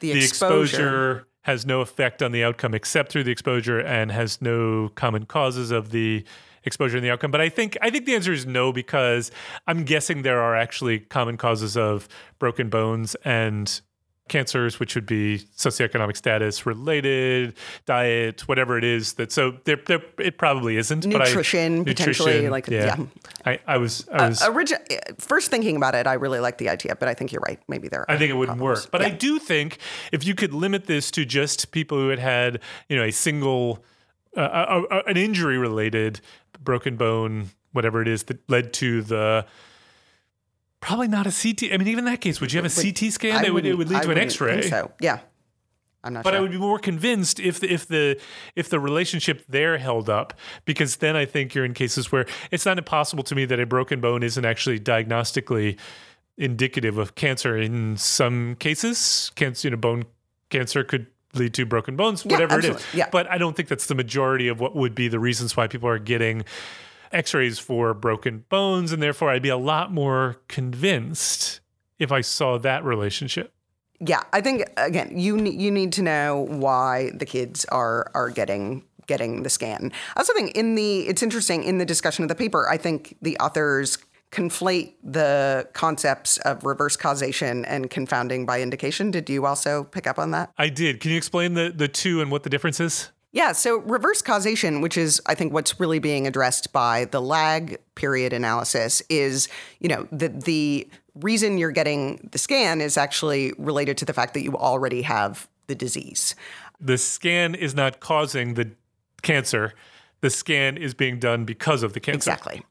[0.00, 0.64] The the exposure.
[0.64, 5.24] exposure has no effect on the outcome except through the exposure and has no common
[5.24, 6.22] causes of the
[6.62, 7.30] exposure and the outcome.
[7.30, 9.30] But i think i think the answer is no because
[9.66, 12.06] i'm guessing there are actually common causes of
[12.38, 13.80] broken bones and
[14.28, 17.54] cancers which would be socioeconomic status related
[17.86, 22.48] diet whatever it is that so there, there it probably isn't but I- Nutrition, potentially,
[22.48, 22.96] like, yeah.
[23.44, 26.96] I, I was i was Origi- first thinking about it, I really like the idea,
[26.96, 27.60] but I think you're right.
[27.68, 28.02] Maybe there.
[28.02, 28.84] Are I think it wouldn't problems.
[28.84, 28.90] work.
[28.90, 29.78] But I do think
[30.12, 33.84] if you could limit this to just people who had had, you know, a single,
[34.36, 36.20] uh, uh, uh, an injury related
[36.62, 39.46] broken bone, whatever it is that led to the.
[40.80, 41.72] Probably not a CT.
[41.72, 43.36] I mean, even in that case, would you have a CT scan?
[43.36, 44.60] I That would it wouldn't- lead I to an X-ray.
[44.60, 45.20] think So yeah,
[46.04, 46.38] I'm not But sure.
[46.38, 48.18] I would be more convinced if the, if the
[48.54, 52.64] if the relationship there held up, because then I think you're in cases where it's
[52.64, 55.76] not impossible to me that a broken bone isn't actually diagnostically
[56.36, 57.58] indicative of cancer.
[57.58, 60.04] In some cases, cancer, you know, bone
[60.50, 62.86] cancer could lead to broken bones, Yeah, whatever it is.
[62.94, 63.08] Yeah.
[63.10, 65.88] But I don't think that's the majority of what would be the reasons why people
[65.88, 66.44] are getting
[67.12, 71.60] X-rays for broken bones, and therefore I'd be a lot more convinced
[71.98, 73.52] if I saw that relationship.
[74.00, 78.84] yeah, I think again, you you need to know why the kids are are getting
[79.06, 79.90] getting the scan.
[80.14, 82.68] I also think in the it's interesting in the discussion of the paper.
[82.68, 83.98] I think the authors
[84.30, 89.10] conflate the concepts of reverse causation and confounding by indication.
[89.10, 90.52] Did you also pick up on that?
[90.58, 91.00] I did.
[91.00, 93.10] Can you explain the the two and what the difference is?
[93.32, 97.76] Yeah, so reverse causation, which is I think what's really being addressed by the lag
[97.94, 99.48] period analysis is,
[99.80, 104.34] you know, the the reason you're getting the scan is actually related to the fact
[104.34, 106.34] that you already have the disease.
[106.80, 108.70] the scan is not causing the
[109.22, 109.74] cancer.
[110.20, 112.30] The scan is being done because of the cancer.
[112.30, 112.62] Exactly.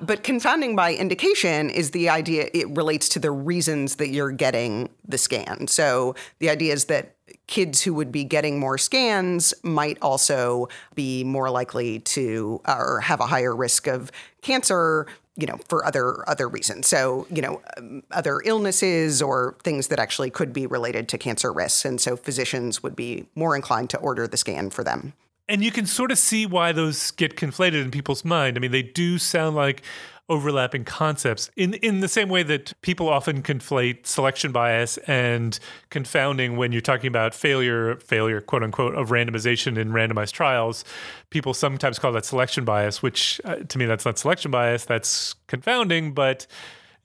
[0.00, 4.90] But confounding by indication is the idea it relates to the reasons that you're getting
[5.06, 5.68] the scan.
[5.68, 7.14] So the idea is that
[7.46, 13.20] kids who would be getting more scans might also be more likely to or have
[13.20, 14.10] a higher risk of
[14.42, 15.06] cancer
[15.38, 16.86] you know for other other reasons.
[16.86, 21.52] So you know um, other illnesses or things that actually could be related to cancer
[21.52, 21.84] risks.
[21.84, 25.12] And so physicians would be more inclined to order the scan for them
[25.48, 28.56] And you can sort of see why those get conflated in people's mind.
[28.56, 29.82] I mean, they do sound like
[30.28, 36.56] overlapping concepts in in the same way that people often conflate selection bias and confounding
[36.56, 40.84] when you're talking about failure failure quote unquote of randomization in randomized trials
[41.30, 45.34] people sometimes call that selection bias which uh, to me that's not selection bias that's
[45.46, 46.44] confounding but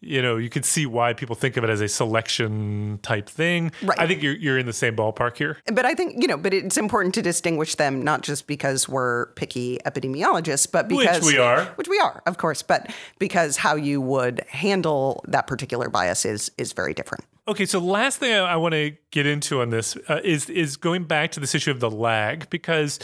[0.02, 3.72] you know you can see why people think of it as a selection type thing
[3.84, 4.00] Right.
[4.00, 6.54] i think you're, you're in the same ballpark here but I think you know, but
[6.54, 11.38] it's important to distinguish them not just because we're picky epidemiologists, but Which because we
[11.38, 11.66] are.
[11.76, 16.52] which we are, of course, but because how you would handle that particular bias is
[16.58, 17.26] is very different.
[17.48, 20.78] Okay, so last thing I, I want to get into on this uh, is is
[20.78, 23.00] going back to this issue of the lag because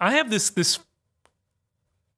[0.00, 0.78] I have this this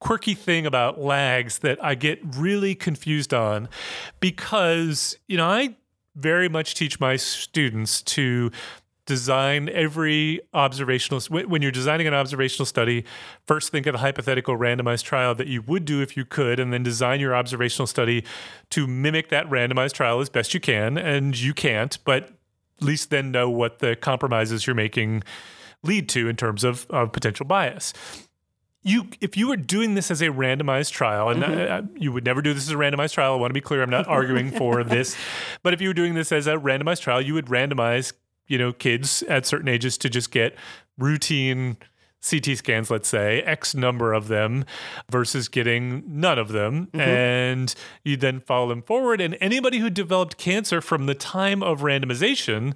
[0.03, 3.69] quirky thing about lags that I get really confused on
[4.19, 5.77] because you know I
[6.13, 8.51] very much teach my students to
[9.05, 13.05] design every observational when you're designing an observational study
[13.47, 16.73] first think of a hypothetical randomized trial that you would do if you could and
[16.73, 18.25] then design your observational study
[18.69, 23.09] to mimic that randomized trial as best you can and you can't but at least
[23.09, 25.23] then know what the compromises you're making
[25.81, 27.93] lead to in terms of, of potential bias
[28.83, 32.41] you if you were doing this as a randomized trial and uh, you would never
[32.41, 34.83] do this as a randomized trial i want to be clear i'm not arguing for
[34.83, 35.15] this
[35.63, 38.13] but if you were doing this as a randomized trial you would randomize
[38.47, 40.55] you know kids at certain ages to just get
[40.97, 41.77] routine
[42.29, 44.63] CT scans, let's say, X number of them
[45.11, 46.87] versus getting none of them.
[46.93, 49.19] And you then follow them forward.
[49.19, 52.75] And anybody who developed cancer from the time of randomization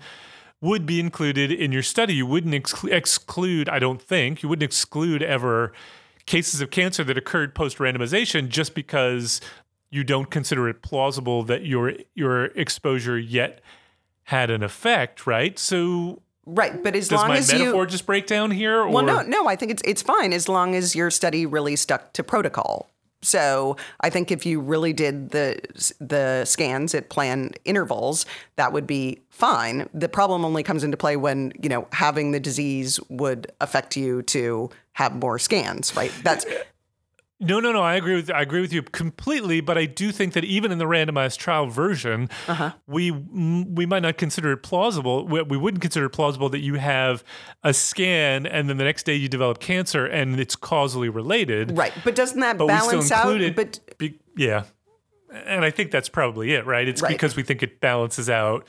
[0.62, 2.16] would be included in your study.
[2.16, 5.72] You wouldn't exclu- exclude, I don't think, you wouldn't exclude ever
[6.26, 9.40] cases of cancer that occurred post randomization just because
[9.90, 13.62] you don't consider it plausible that your your exposure yet
[14.24, 15.58] had an effect, right?
[15.58, 18.80] So Right, but as does long my as metaphor you just break down here?
[18.80, 21.76] Or Well, no, no, I think it's it's fine as long as your study really
[21.76, 22.90] stuck to protocol.
[23.22, 25.60] So I think if you really did the
[26.00, 28.26] the scans at planned intervals,
[28.56, 29.90] that would be fine.
[29.94, 34.22] The problem only comes into play when you know having the disease would affect you
[34.24, 35.96] to have more scans.
[35.96, 36.12] Right?
[36.24, 36.46] That's
[37.40, 37.82] No, no, no.
[37.84, 39.62] I agree with I agree with you completely.
[39.62, 42.72] But I do think that even in the randomized trial version, Uh-huh.
[42.88, 45.28] we we might not consider it plausible.
[45.28, 47.24] We, we wouldn't consider it plausible that you have
[47.64, 51.78] a scan and then the next day you develop cancer and it's causally related.
[51.78, 51.94] right.
[52.04, 53.56] But doesn't that But we balance still out?
[53.56, 54.64] But be- yeah,
[55.46, 56.88] and I think that's probably it, right?
[56.88, 57.12] It's Right.
[57.12, 58.66] because we think it balances out.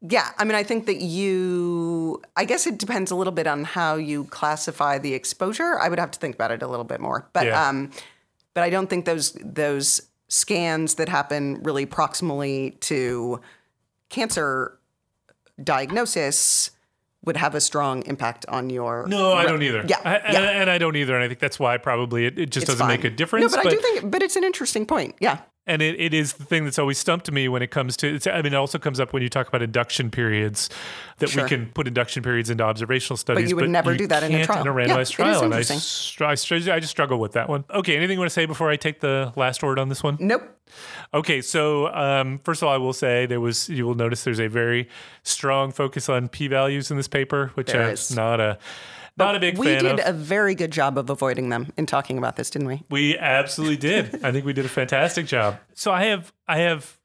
[0.00, 3.64] Yeah, I mean, I think that you, I guess it depends a little bit on
[3.64, 5.78] how you classify the exposure.
[5.80, 7.68] I would have to think about it a little bit more, but Yeah.
[7.68, 7.90] um,
[8.54, 13.40] but I don't think those those scans that happen really proximally to
[14.08, 14.78] cancer
[15.62, 16.70] diagnosis
[17.24, 19.06] would have a strong impact on your.
[19.08, 19.84] No, I don't either.
[19.86, 20.50] Yeah, I, and, yeah.
[20.60, 21.14] and I don't either.
[21.14, 23.52] And I think that's why probably it, it just It's doesn't make a difference.
[23.52, 25.16] No, but, I do think, but it's an interesting point.
[25.20, 28.14] Yeah, and it, it is the thing that's always stumped me when it comes to
[28.16, 30.68] it's, I mean it also comes up when you talk about induction periods
[31.18, 31.44] that Sure.
[31.44, 34.34] we can put induction periods into observational studies but you would never do that in
[34.34, 34.62] a trial.
[34.62, 37.48] in a randomized is trial and I, str- I, str- I just struggle with that
[37.48, 40.02] one okay anything you want to say before I take the last word on this
[40.02, 40.42] one nope.
[41.14, 43.70] Okay, so um, first of all, I will say there was.
[43.70, 44.86] You will notice there's a very
[45.22, 48.14] strong focus on p-values in this paper, which There is.
[48.14, 48.58] not a
[49.18, 50.08] not a big We fan did of.
[50.08, 52.82] a very good job of avoiding them in talking about this, didn't we?
[52.90, 54.24] we absolutely did.
[54.24, 55.58] I think we did a fantastic job.
[55.74, 56.98] So I have I have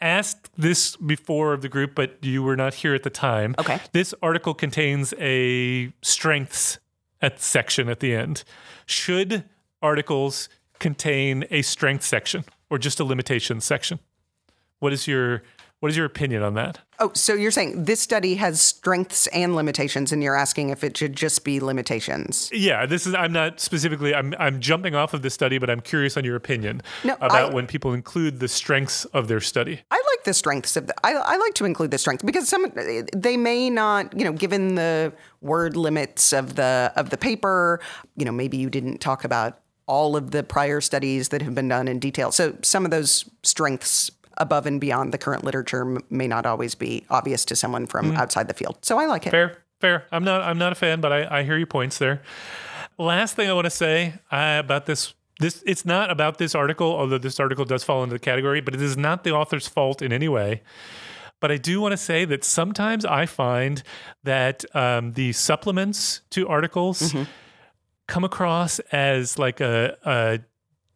[0.00, 3.54] asked this before of the group, but you were not here at the time.
[3.58, 3.80] Okay.
[3.92, 6.78] This article contains a strengths
[7.20, 8.44] at section at the end.
[8.86, 9.44] Should
[9.82, 13.98] articles contain a strength section or just a limitations section?
[14.78, 15.42] What is your
[15.80, 16.78] what is your opinion on that?
[16.98, 20.96] Oh, so you're saying this study has strengths and limitations, and you're asking if it
[20.96, 22.50] should just be limitations?
[22.52, 25.80] Yeah, this is I'm not specifically I'm I'm jumping off of this study, but I'm
[25.80, 29.80] curious on your opinion No, about I- when people include the strengths of their study.
[29.90, 30.94] I like the strengths of the.
[31.06, 32.72] I, I like to include the strengths because some
[33.14, 37.80] they may not, you know, given the word limits of the of the paper,
[38.16, 41.68] you know, maybe you didn't talk about all of the prior studies that have been
[41.68, 42.30] done in detail.
[42.30, 46.74] So some of those strengths above and beyond the current literature m- may not always
[46.74, 48.78] be obvious to someone from outside the field.
[48.82, 49.30] So I like it.
[49.30, 50.06] Fair, fair.
[50.10, 52.22] I'm not I'm not a fan, but I, I hear your points there.
[52.98, 56.92] Last thing I want to say uh, about this this it's not about this article,
[56.96, 60.02] although this article does fall into the category, but it is not the author's fault
[60.02, 60.62] in any way.
[61.40, 63.84] But I do want to say that sometimes I find
[64.24, 67.14] that um, the supplements to articles
[68.08, 70.40] come across as like a, a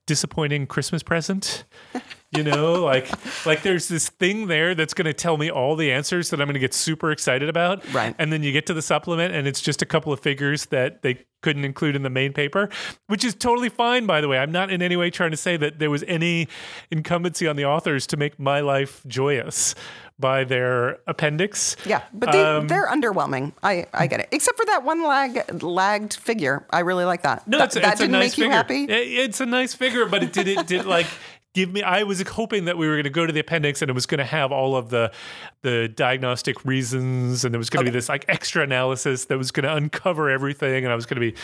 [0.07, 1.65] disappointing Christmas present.
[2.35, 3.11] You know, like
[3.45, 6.47] like there's this thing there that's going to tell me all the answers that I'm
[6.47, 7.85] going to get super excited about.
[7.92, 8.14] Right.
[8.18, 11.03] And then you get to the supplement and it's just a couple of figures that
[11.03, 12.71] they couldn't include in the main paper,
[13.09, 14.38] which is totally fine by the way.
[14.38, 16.49] I'm not in any way trying to say that there was any
[16.90, 19.75] incumbency on the authors to make my life joyous
[20.18, 21.77] by their appendix.
[21.85, 23.53] Yeah, but they, Um, they're underwhelming.
[23.62, 24.29] I, I get it.
[24.31, 26.64] Except for that one lag lagged figure.
[26.71, 27.47] I really like that.
[27.47, 28.57] No, That- it's, a- that it's didn't nice make you figure.
[28.57, 28.85] happy.
[28.85, 31.07] It- It's a nice figure, but it did it did like
[31.55, 31.83] give me.
[31.83, 34.07] I was hoping that we were going to go to the appendix and it was
[34.07, 35.12] going to have all of the
[35.62, 39.51] the diagnostic reasons, and there was going to be this like extra analysis that was
[39.51, 41.38] going to uncover everything, and I was going to be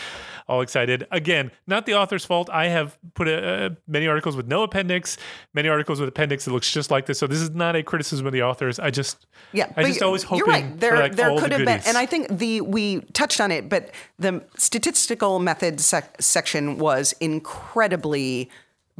[0.47, 1.07] all excited.
[1.11, 2.49] Again, not the author's fault.
[2.49, 5.17] I have put a, uh, many articles with no appendix,
[5.53, 7.19] many articles with appendix that looks just like this.
[7.19, 8.79] So this is not a criticism of the authors.
[8.79, 10.79] I just Yeah, I just always hoping you're right.
[10.79, 13.69] There, like there could the have been, and I think the we touched on it,
[13.69, 18.49] but the statistical methods sec- section was incredibly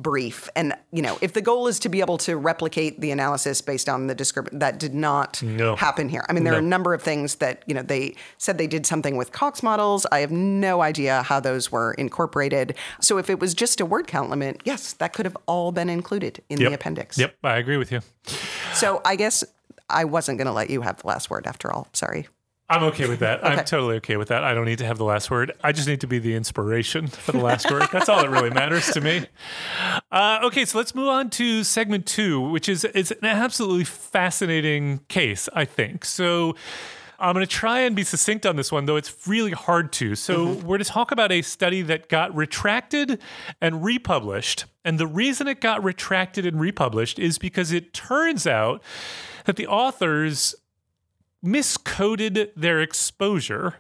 [0.02, 0.50] brief.
[0.56, 3.88] And, you know, if the goal is to be able to replicate the analysis based
[3.89, 5.76] on the description, that did not No.
[5.76, 6.26] happen here.
[6.30, 8.86] I mean, there are a number of things that, you know, they said they did
[8.86, 10.06] something with Cox models.
[10.12, 12.76] I have no idea how those were incorporated.
[13.02, 15.89] So if it was just a word count limit, yes, that could have all been
[15.89, 16.70] included in Yep.
[16.70, 17.18] the appendix.
[17.18, 18.02] Yep, I agree with you.
[18.74, 19.43] So I guess
[19.89, 21.88] I wasn't going to let you have the last word after all.
[21.93, 22.28] Sorry.
[22.70, 23.43] I'm okay with that.
[23.43, 24.43] I'm totally okay with that.
[24.43, 25.51] I don't need to have the last word.
[25.63, 27.88] I just need to be the inspiration for the last word.
[27.91, 29.26] That's all that really matters to me.
[30.11, 34.99] Uh, okay, so let's move on to segment two, which is it's an absolutely fascinating
[35.07, 36.05] case, I think.
[36.05, 36.55] So.
[37.22, 40.15] I'm going to try and be succinct on this one, though it's really hard to.
[40.15, 43.20] So, we're to talk about a study that got retracted
[43.59, 44.63] and republished.
[44.86, 48.82] And the reason it got retracted and republished is because it turns out
[49.43, 50.55] that the authors
[51.44, 53.76] miscoded their exposure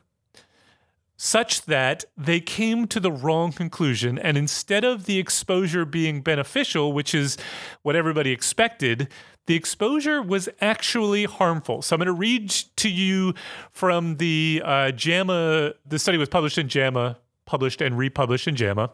[1.21, 4.17] such that they came to the wrong conclusion.
[4.17, 7.37] And instead of the exposure being beneficial, which is
[7.81, 9.09] what everybody expected,
[9.45, 11.81] the exposure was actually harmful.
[11.81, 13.33] So I'm going to read to you
[13.71, 17.17] from the uh, JAMA, the study was published in JAMA.
[17.49, 18.91] Published and republished in JAMA.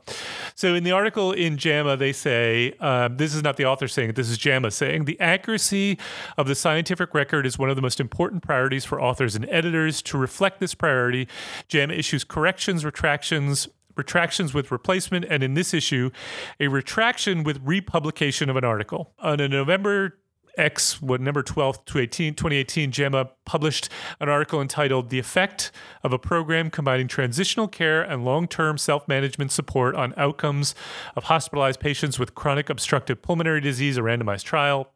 [0.55, 4.11] So, in the article in JAMA, they say um, this is not the author saying
[4.11, 5.99] it, this is JAMA saying the accuracy
[6.37, 10.01] of the scientific record is one of the most important priorities for authors and editors.
[10.03, 11.27] To reflect this priority,
[11.67, 16.09] JAMA issues corrections, retractions, retractions with replacement, and in this issue,
[16.57, 19.11] a retraction with republication of an article.
[19.19, 20.17] On a November
[20.57, 23.89] X, what number 12th, 2018, 2018, JAMA published
[24.19, 25.71] an article entitled The Effect
[26.03, 30.75] of a Program Combining Transitional Care and Long Term Self Management Support on Outcomes
[31.15, 34.91] of Hospitalized Patients with Chronic Obstructive Pulmonary Disease, a randomized trial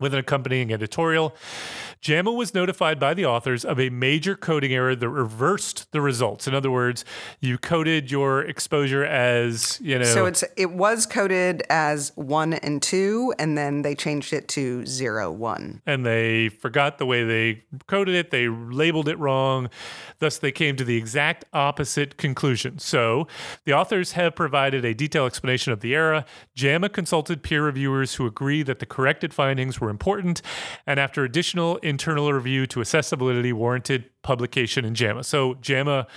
[0.00, 1.34] with an accompanying editorial.
[2.04, 6.46] JAMA was notified by the authors of a major coding error that reversed the results.
[6.46, 7.02] In other words,
[7.40, 12.82] you coded your exposure as, you know, So it's it was coded as one and
[12.82, 15.80] two, and then they changed it to zero one.
[15.86, 18.30] and they forgot the way they coded it.
[18.30, 19.70] They labeled it wrong.
[20.18, 22.78] Thus, they came to the exact opposite conclusion.
[22.80, 23.26] So,
[23.64, 26.26] the authors have provided a detailed explanation of the error.
[26.54, 30.42] JAMA consulted peer reviewers who agree that the corrected findings were important,
[30.86, 35.22] and after additional internal review to validity, warranted publication in JAMA.
[35.22, 36.08] So, JAMA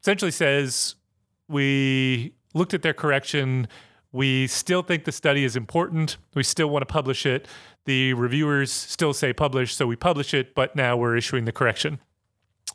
[0.00, 0.94] essentially says
[1.48, 3.68] we looked at their correction.
[4.10, 6.16] We still think the study is important.
[6.34, 7.46] We still want to publish it.
[7.84, 12.00] The reviewers still say publish, so we publish it, but now we're issuing the correction.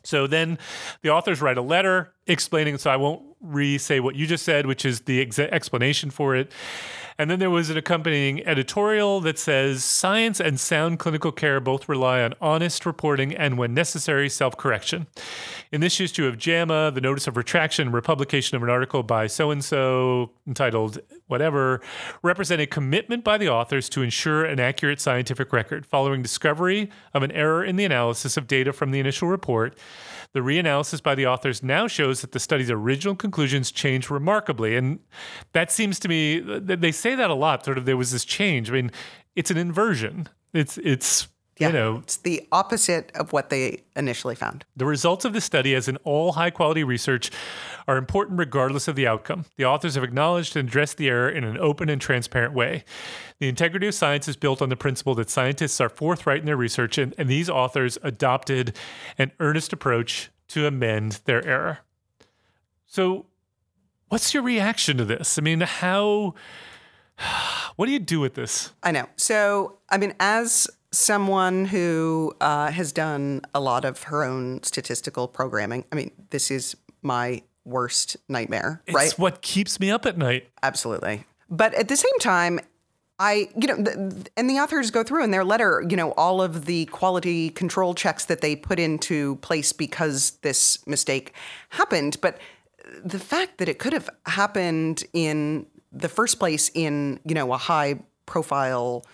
[0.04, 0.58] So then
[1.02, 4.66] the authors write a letter explaining, so I won't re say what you just said,
[4.66, 6.52] which is the exa- explanation for it.
[7.18, 11.88] And then there was an accompanying editorial that says science and sound clinical care both
[11.88, 15.06] rely on honest reporting and, when necessary, self correction.
[15.70, 19.28] In this issue of JAMA, the notice of retraction and republication of an article by
[19.28, 21.80] so and so entitled whatever
[22.22, 25.86] represent a commitment by the authors to ensure an accurate scientific record.
[25.86, 29.78] Following discovery of an error in the analysis of data from the initial report,
[30.34, 34.76] the reanalysis by the authors now shows that the study's original conclusions changed remarkably.
[34.76, 34.98] And
[35.52, 38.24] that seems to me, th- they say that a lot, sort of there was this
[38.24, 38.68] change.
[38.68, 38.90] I mean,
[39.36, 40.28] it's an inversion.
[40.52, 41.28] It's, it's,
[41.58, 44.64] Yeah, you know, it's the opposite of what they initially found.
[44.76, 47.30] the results of the study, as in all high quality research,
[47.86, 49.44] are important regardless of the outcome.
[49.56, 52.84] The authors have acknowledged and addressed the error in an open and transparent way.
[53.38, 56.56] The integrity of science is built on the principle that scientists are forthright in their
[56.56, 58.76] research, and, and these authors adopted
[59.16, 61.80] an earnest approach to amend their error.
[62.86, 63.26] So,
[64.08, 65.38] what's your reaction to this?
[65.38, 66.34] I mean, how.
[67.76, 68.72] What do you do with this?
[68.84, 69.08] I know.
[69.16, 75.28] So, I mean, as someone who uh, has done a lot of her own statistical
[75.28, 79.12] programming, I mean, this is my worst nightmare, It's right?
[79.18, 80.48] what keeps me up at night.
[80.62, 81.24] Absolutely.
[81.50, 82.60] But at the same time,
[83.18, 86.42] I, you know, th- and the authors go through in their letter, you know, all
[86.42, 91.32] of the quality control checks that they put into place because this mistake
[91.70, 92.18] happened.
[92.20, 92.38] But
[93.04, 97.58] the fact that it could have happened in the first place in, you know, a
[97.58, 99.04] high profile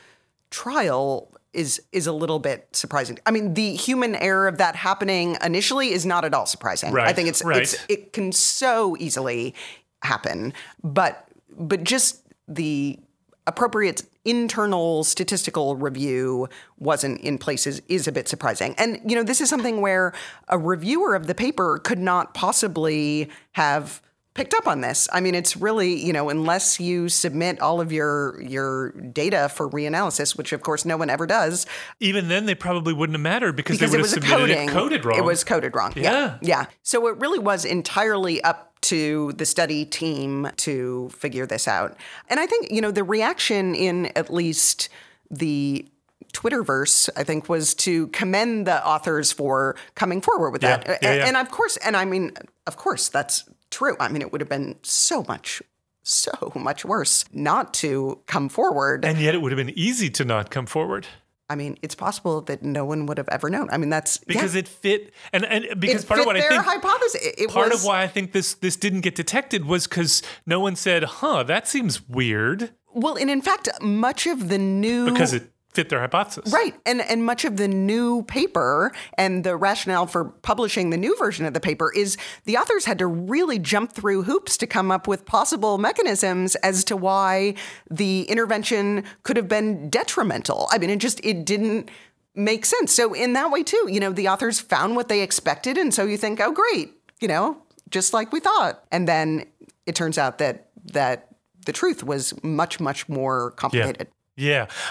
[0.50, 3.18] trial is is a little bit surprising.
[3.26, 6.92] I mean, the human error of that happening initially is not at all surprising.
[7.08, 7.62] I think it's right.
[7.62, 9.54] it's it can so easily
[10.02, 12.98] happen, but but just the
[13.46, 16.48] appropriate internal statistical review
[16.78, 18.74] wasn't in places is a bit surprising.
[18.78, 20.12] And you know, this is something where
[20.48, 24.02] a reviewer of the paper could not possibly have
[24.34, 25.08] picked up on this.
[25.12, 29.68] I mean, it's really, you know, unless you submit all of your your data for
[29.68, 31.66] reanalysis, which of course no one ever does,
[31.98, 34.68] Even then, they probably wouldn't have mattered because, because they would have submitted coding.
[34.68, 35.18] it coded wrong.
[35.18, 35.92] It was coded wrong.
[35.96, 36.02] Yeah.
[36.12, 36.38] Yeah.
[36.42, 36.66] Yeah.
[36.82, 41.96] So it really was entirely up to the study team to figure this out.
[42.28, 44.88] And I think, you know, the reaction in at least
[45.30, 45.86] the
[46.32, 51.02] Twitterverse, I think, was to commend the authors for coming forward with Yeah, that.
[51.02, 51.26] yeah, yeah.
[51.26, 52.32] and of course, and I mean,
[52.66, 53.96] of course, that's true.
[54.00, 55.62] I mean, it would have been so much,
[56.02, 59.04] so much worse not to come forward.
[59.04, 61.06] And yet it would have been easy to not come forward
[61.50, 63.68] I mean, it's possible that no one would have ever known.
[63.72, 66.42] I mean, that's because yeah, it fit and and because it part of what I
[66.42, 67.20] think hypothesis.
[67.20, 70.22] It, it part was, of why I think this this didn't get detected was because
[70.46, 75.10] no one said, "Huh, that seems weird," well, and in fact, much of the new
[75.10, 76.52] because it fit their hypothesis.
[76.52, 76.74] Right.
[76.84, 81.46] And and much of the new paper and the rationale for publishing the new version
[81.46, 85.06] of the paper is the authors had to really jump through hoops to come up
[85.06, 87.54] with possible mechanisms as to why
[87.90, 90.68] the intervention could have been detrimental.
[90.70, 91.90] I mean, it just it didn't
[92.34, 92.92] make sense.
[92.92, 96.04] So in that way too, you know, the authors found what they expected and so
[96.04, 99.46] you think, "Oh great, you know, just like we thought." And then
[99.86, 101.28] it turns out that that
[101.66, 104.08] the truth was much much more complicated.
[104.08, 104.19] Yeah.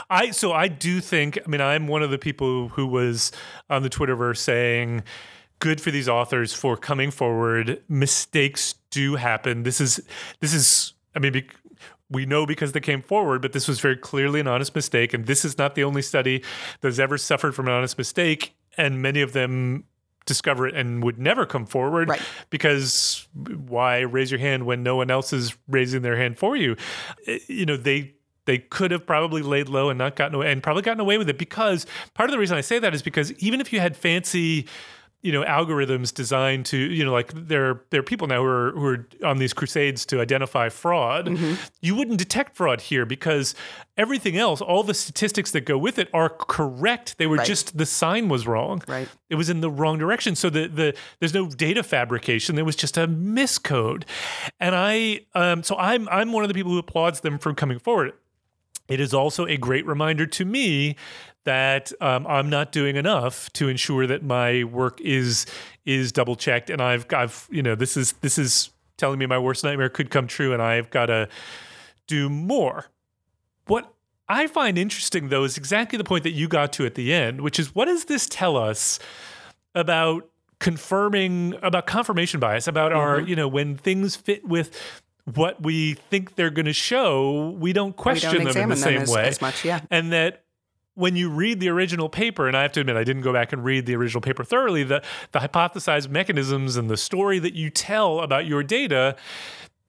[0.10, 3.32] I so I do think I mean I'm one of the people who was
[3.70, 5.04] on the Twitterverse saying
[5.60, 7.82] good for these authors for coming forward.
[7.90, 9.64] Mistakes do happen.
[9.64, 10.00] This is
[10.40, 11.56] this is I mean bec-
[12.12, 15.26] we know because they came forward, but this was very clearly an honest mistake and
[15.28, 16.44] this is not the only study
[16.82, 19.84] that's ever suffered from an honest mistake and many of them
[20.26, 22.22] discover it and would never come forward Right.
[22.52, 26.76] because why raise your hand when no one else is raising their hand for you
[27.28, 28.14] Eh, you know they
[28.50, 31.30] they could have probably laid low and not gotten away and probably gotten away with
[31.30, 31.86] it because
[32.16, 34.66] part of the reason I say that is because even if you had fancy
[35.22, 38.72] you know algorithms designed to you know like there there are people now who are
[38.72, 41.26] who are on these crusades to identify fraud.
[41.28, 41.56] Mm-hmm.
[41.82, 43.54] you wouldn't detect fraud here because
[43.98, 47.18] everything else all the statistics that go with it are correct.
[47.18, 47.46] They were Right.
[47.54, 48.82] just the sign was wrong.
[48.88, 49.10] Right.
[49.30, 50.36] it was in the wrong direction.
[50.36, 52.56] So the the there's no data fabrication.
[52.56, 54.04] There was just a miscode.
[54.58, 57.80] And i um so i'm i'm one of the people who applauds them for coming
[57.80, 58.14] forward
[58.90, 60.96] it is also a great reminder to me
[61.46, 65.46] that um, I'm not doing enough to ensure that my work is
[65.86, 69.40] is double checked, and I've I've you know this is this is telling me my
[69.40, 71.30] worst nightmare could come true, and I've got to
[72.08, 72.88] do more.
[73.68, 73.94] What
[74.28, 77.42] I find interesting though is exactly the point that you got to at the end,
[77.42, 79.00] which is what does this tell us
[79.76, 80.30] about
[80.60, 84.78] confirming about confirmation bias about our you know when things fit with
[85.36, 89.12] what we think they're going to show we don't question them in the same as-
[89.12, 89.82] way as much, yeah.
[89.90, 90.44] and that
[91.00, 93.54] when you read the original paper, and I have to admit, I didn't go back
[93.54, 95.02] and read the original paper thoroughly, the,
[95.32, 99.16] the hypothesized mechanisms and the story that you tell about your data,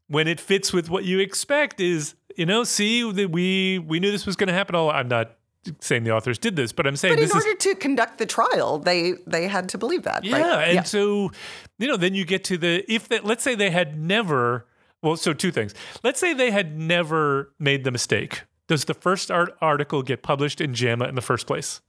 [0.07, 4.12] when it fits with what you expect, is, you know, see, that we we knew
[4.12, 4.76] this was going to happen.
[4.76, 5.36] All I'm not
[5.80, 8.18] saying the authors did this, but I'm saying But in this is order to conduct
[8.18, 10.76] the trial, they they had to believe that, yeah, right?
[10.76, 11.32] and so
[11.78, 14.66] you know, then you get to the if that let's say they had never
[15.03, 15.74] well, so two things.
[16.03, 18.42] Let's say they had never made the mistake.
[18.66, 21.80] Does the first art- article get published in JAMA in the first place?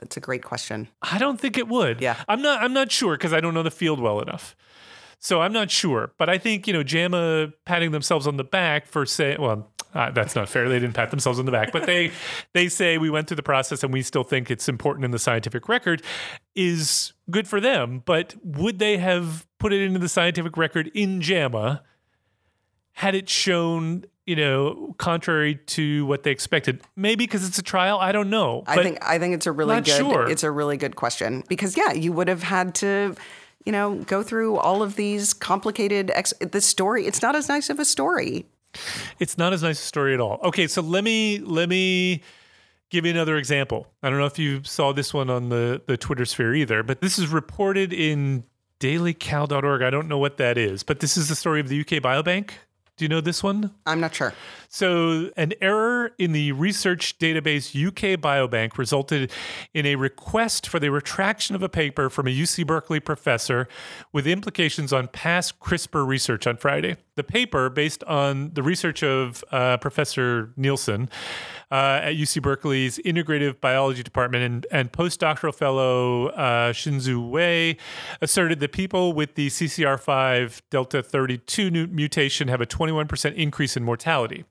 [0.00, 0.88] That's a great question.
[1.02, 2.00] I don't think it would.
[2.00, 2.16] Yeah.
[2.28, 4.56] I'm not I'm not sure because I don't know the field well enough.
[5.18, 8.86] So I'm not sure, but I think you know JAMA patting themselves on the back
[8.86, 10.68] for saying, well, uh, that's not fair.
[10.68, 12.12] They didn't pat themselves on the back, but they
[12.52, 15.18] they say we went through the process and we still think it's important in the
[15.18, 16.02] scientific record
[16.54, 18.02] is good for them.
[18.04, 21.82] But would they have put it into the scientific record in JAMA
[22.96, 24.04] had it shown?
[24.26, 27.98] You know, contrary to what they expected, maybe because it's a trial.
[27.98, 28.64] I don't know.
[28.66, 30.28] I think I think it's a really good sure.
[30.28, 33.14] it's a really good question because yeah, you would have had to
[33.64, 37.06] you know go through all of these complicated ex- the story.
[37.06, 38.46] It's not as nice of a story.
[39.20, 40.40] It's not as nice a story at all.
[40.42, 42.22] Okay, so let me let me
[42.90, 43.86] give you another example.
[44.02, 47.00] I don't know if you saw this one on the the Twitter sphere either, but
[47.00, 48.44] this is reported in
[48.80, 49.82] dailycal.org.
[49.82, 52.50] I don't know what that is, but this is the story of the UK Biobank.
[52.96, 53.72] Do you know this one?
[53.84, 54.32] I'm not sure.
[54.70, 59.30] So, an error in the research database UK Biobank resulted
[59.74, 63.68] in a request for the retraction of a paper from a UC Berkeley professor
[64.12, 66.96] with implications on past CRISPR research on Friday.
[67.16, 71.10] The paper, based on the research of uh, Professor Nielsen
[71.70, 77.76] uh, at UC Berkeley's Integrative Biology Department and, and postdoctoral fellow uh, Xinzhu Wei,
[78.20, 84.44] asserted that people with the CCR5 delta 32 mutation have a 21% increase in mortality.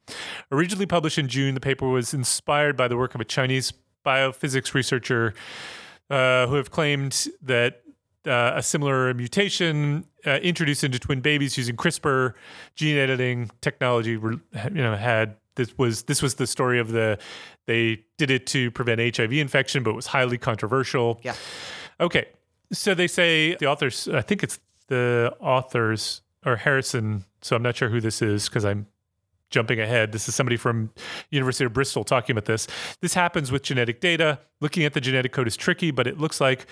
[0.52, 3.74] Originally published in June, the paper was inspired by the work of a Chinese
[4.06, 5.34] biophysics researcher
[6.10, 7.82] uh, who have claimed that
[8.28, 12.34] uh, a similar mutation uh, introduced into twin babies using CRISPR
[12.76, 17.18] gene editing technology, you know, had this was this was the story of the
[17.66, 21.20] they did it to prevent HIV infection, but it was highly controversial.
[21.24, 21.36] Yeah.
[22.00, 22.26] Okay,
[22.72, 24.08] so they say the authors.
[24.08, 27.26] I think it's the authors or Harrison.
[27.42, 28.88] So I'm not sure who this is because I'm
[29.56, 30.12] jumping ahead.
[30.12, 30.92] This is somebody from
[31.32, 32.68] University of Bristol talking about this.
[33.00, 34.40] This happens with genetic data.
[34.60, 36.66] Looking at the genetic code is tricky, but it looks like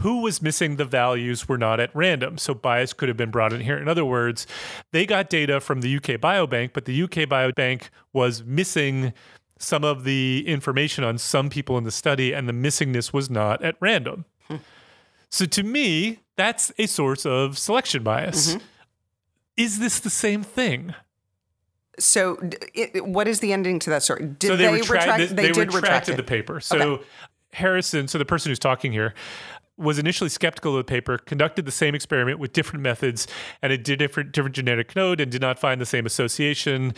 [0.00, 2.36] who was missing the values were not at random.
[2.36, 3.78] So bias could have been brought in here.
[3.78, 4.46] In other words,
[4.92, 9.14] they got data from the UK Biobank, but the UK Biobank was missing
[9.58, 13.64] some of the information on some people in the study, and the missingness was not
[13.64, 14.26] at random.
[15.30, 18.50] So to me, that's a source of selection bias.
[18.50, 18.64] Mm-hmm.
[19.56, 20.94] Is this the same thing?
[21.98, 22.38] So,
[22.74, 24.26] it, what is the ending to that story?
[24.38, 25.36] Did so they, retract- retract?
[25.36, 26.16] they, did retract it.
[26.16, 26.60] the paper.
[26.60, 27.00] So
[27.52, 29.14] Harrison, so the person who's talking here,
[29.78, 33.26] was initially skeptical of the paper, conducted the same experiment with different methods,
[33.62, 36.94] and it did different different genetic code and did not find the same association.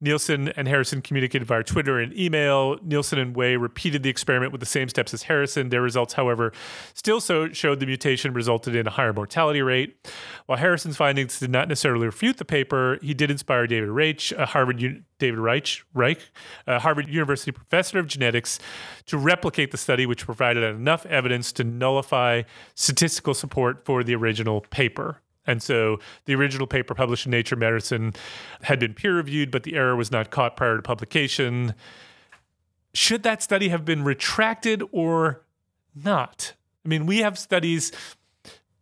[0.00, 2.78] Nielsen and Harrison communicated via Twitter and email.
[2.82, 5.70] Nielsen and Wei repeated the experiment with the same steps as Harrison.
[5.70, 6.52] Their results, however,
[6.92, 9.96] still so showed the mutation resulted in a higher mortality rate.
[10.46, 14.46] While Harrison's findings did not necessarily refute the paper, he did inspire David Reich, a
[14.46, 16.18] Harvard U- David Reich, Reich,
[16.66, 18.58] a Harvard University professor of genetics,
[19.06, 22.42] to replicate the study, which provided enough evidence to nullify
[22.74, 25.22] statistical support for the original paper.
[25.46, 28.14] And so the original paper published in Nature Medicine
[28.62, 31.74] had been peer reviewed, but the error was not caught prior to publication.
[32.94, 35.44] Should that study have been retracted or
[35.94, 36.54] not?
[36.84, 37.92] I mean, we have studies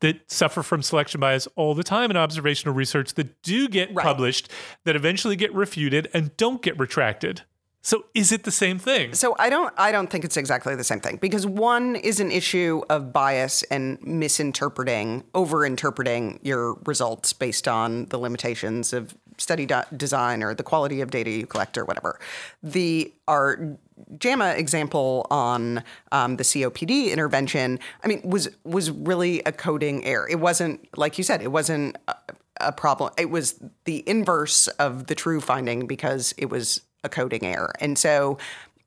[0.00, 4.04] that suffer from selection bias all the time in observational research that do get Right.
[4.04, 4.50] published,
[4.84, 7.42] that eventually get refuted and don't get retracted.
[7.82, 9.12] So is it the same thing?
[9.12, 12.30] So I don't I don't think it's exactly the same thing because one is an
[12.30, 19.82] issue of bias and misinterpreting, over-interpreting your results based on the limitations of study do-
[19.96, 22.20] design or the quality of data you collect or whatever.
[22.62, 23.76] The our
[24.16, 30.28] JAMA example on um, the COPD intervention, I mean, was was really a coding error.
[30.28, 32.14] It wasn't like you said, it wasn't a,
[32.60, 33.12] a problem.
[33.18, 37.72] It was the inverse of the true finding because it was a coding error.
[37.80, 38.38] And so,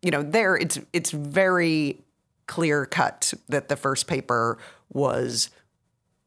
[0.01, 1.99] you know, there it's it's very
[2.47, 4.57] clear cut that the first paper
[4.91, 5.49] was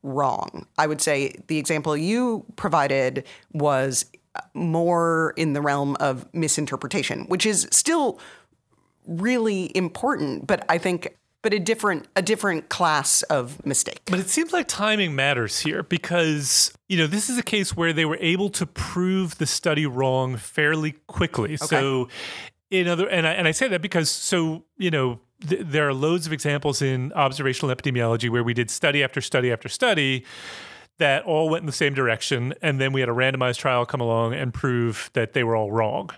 [0.02, 0.66] wrong.
[0.76, 4.06] I would say the example you provided was
[4.54, 8.20] more in the realm of misinterpretation, which is still
[9.06, 14.00] really important, but I think but a different a different class of mistake.
[14.06, 17.92] But it seems like timing matters here because, you know, this is a case where
[17.92, 21.56] they were able to prove the study wrong fairly quickly.
[21.56, 22.08] So,
[22.70, 25.94] in other, and I, and I say that because, so, you know, th- there are
[25.94, 30.24] loads of examples in observational epidemiology where we did study after study after study
[30.98, 32.52] that all went in the same direction.
[32.60, 35.70] And then we had a randomized trial come along and prove that they were all
[35.70, 36.10] wrong.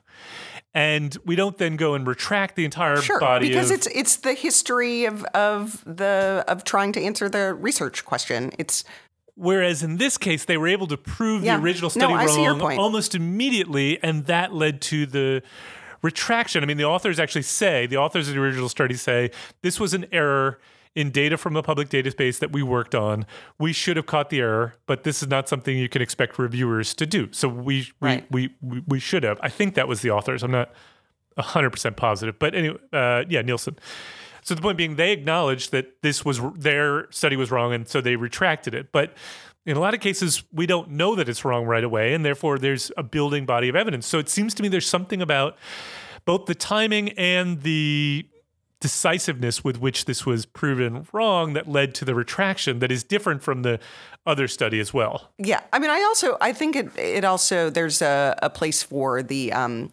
[0.72, 4.16] And we don't then go and retract the entire Sure, body because of, it's it's
[4.16, 8.52] the history of of the of trying to answer the research question.
[8.58, 8.84] It's
[9.34, 11.56] Whereas in this case, they were able to prove Yeah.
[11.56, 12.12] the original study
[12.42, 15.42] your wrong almost immediately, and that led to the
[16.02, 16.62] retraction.
[16.62, 19.30] I mean, the authors actually say, the authors of the original study say,
[19.62, 20.58] this was an error
[20.94, 23.24] in data from a public database that we worked on.
[23.58, 26.94] We should have caught the error, but this is not something you can expect reviewers
[26.94, 27.28] to do.
[27.32, 28.26] So we Right.
[28.30, 29.38] we, we, we, we should have.
[29.42, 30.42] I think that was the authors.
[30.42, 30.72] I'm not
[31.38, 32.38] 100% positive.
[32.38, 33.78] But anyway, uh, yeah, Nielsen.
[34.42, 38.00] So the point being, they acknowledged that this was their study was wrong, and so
[38.00, 38.90] they retracted it.
[38.90, 39.14] But
[39.66, 42.58] in a lot of cases, we don't know that it's wrong right away, and therefore
[42.58, 44.06] there's a building body of evidence.
[44.06, 45.56] So it seems to me there's something about
[46.24, 48.26] both the timing and the
[48.80, 53.42] decisiveness with which this was proven wrong that led to the retraction that is different
[53.42, 53.78] from the
[54.26, 55.30] other study as well.
[55.38, 55.60] yeah.
[55.72, 59.52] I mean, I also I think it it also there's a, a place for the
[59.52, 59.90] um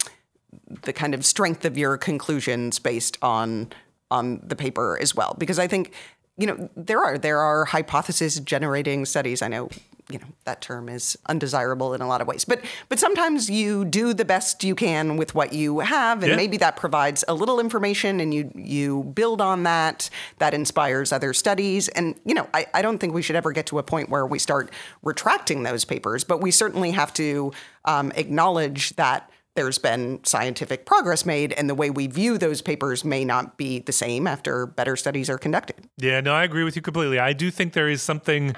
[0.82, 3.70] the kind of strength of your conclusions based on
[4.10, 5.92] on the paper as well because I think
[6.38, 9.42] you know there are there are hypothesis generating studies.
[9.42, 9.68] I know
[10.10, 13.84] you know that term is undesirable in a lot of ways, but but sometimes you
[13.84, 16.36] do the best you can with what you have, and Yeah.
[16.36, 20.08] maybe that provides a little information, and you you build on that.
[20.38, 23.66] That inspires other studies, and you know I, I don't think we should ever get
[23.66, 24.70] to a point where we start
[25.02, 27.52] retracting those papers, but we certainly have to
[27.84, 33.04] um, acknowledge that there's been scientific progress made, and the way we view those papers
[33.04, 35.88] may not be the same after better studies are conducted.
[35.96, 37.18] Yeah, no, I agree with you completely.
[37.18, 38.54] I do think there is something,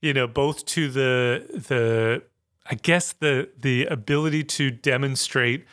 [0.00, 2.24] you know, both to the the
[2.68, 5.64] I guess the the ability to demonstrate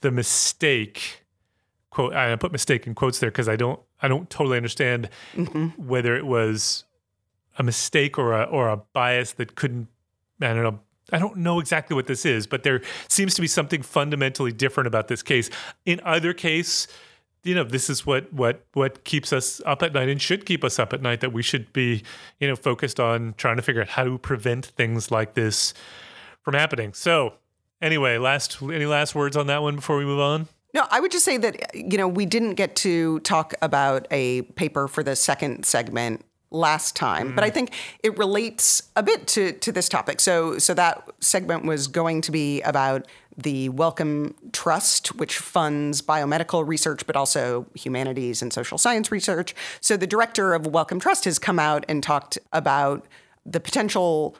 [0.00, 1.26] the mistake
[1.90, 5.66] quote I put mistake in quotes there because I don't I don't totally understand mm-hmm.
[5.86, 6.84] whether it was
[7.58, 9.88] a mistake or a or a bias that couldn't
[10.40, 10.80] I don't know
[11.12, 14.86] I don't know exactly what this is, but there seems to be something fundamentally different
[14.86, 15.50] about this case.
[15.86, 16.86] In either case,
[17.44, 20.64] you know, this is what what what keeps us up at night and should keep
[20.64, 21.20] us up at night.
[21.20, 22.02] That we should be,
[22.40, 25.72] you know, focused on trying to figure out how to prevent things like this
[26.42, 26.92] from happening.
[26.92, 27.34] So,
[27.80, 30.48] anyway, last any last words on that one before we move on?
[30.74, 34.42] No, I would just say that, you know, we didn't get to talk about a
[34.42, 37.54] paper for the second segment last time, but I mm.
[37.54, 37.72] think
[38.02, 40.20] it relates a bit to, to this topic.
[40.20, 46.66] So, so that segment was going to be about the Wellcome Trust, which funds biomedical
[46.66, 49.54] research, but also humanities and social science research.
[49.80, 53.06] So, the director of Wellcome Trust has come out and talked about
[53.46, 54.36] the potential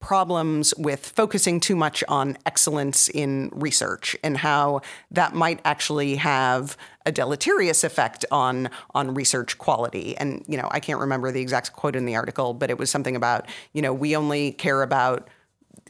[0.00, 6.76] problems with focusing too much on excellence in research and how that might actually have
[7.06, 11.72] a deleterious effect on on research quality and you know I can't remember the exact
[11.72, 15.28] quote in the article but it was something about you know we only care about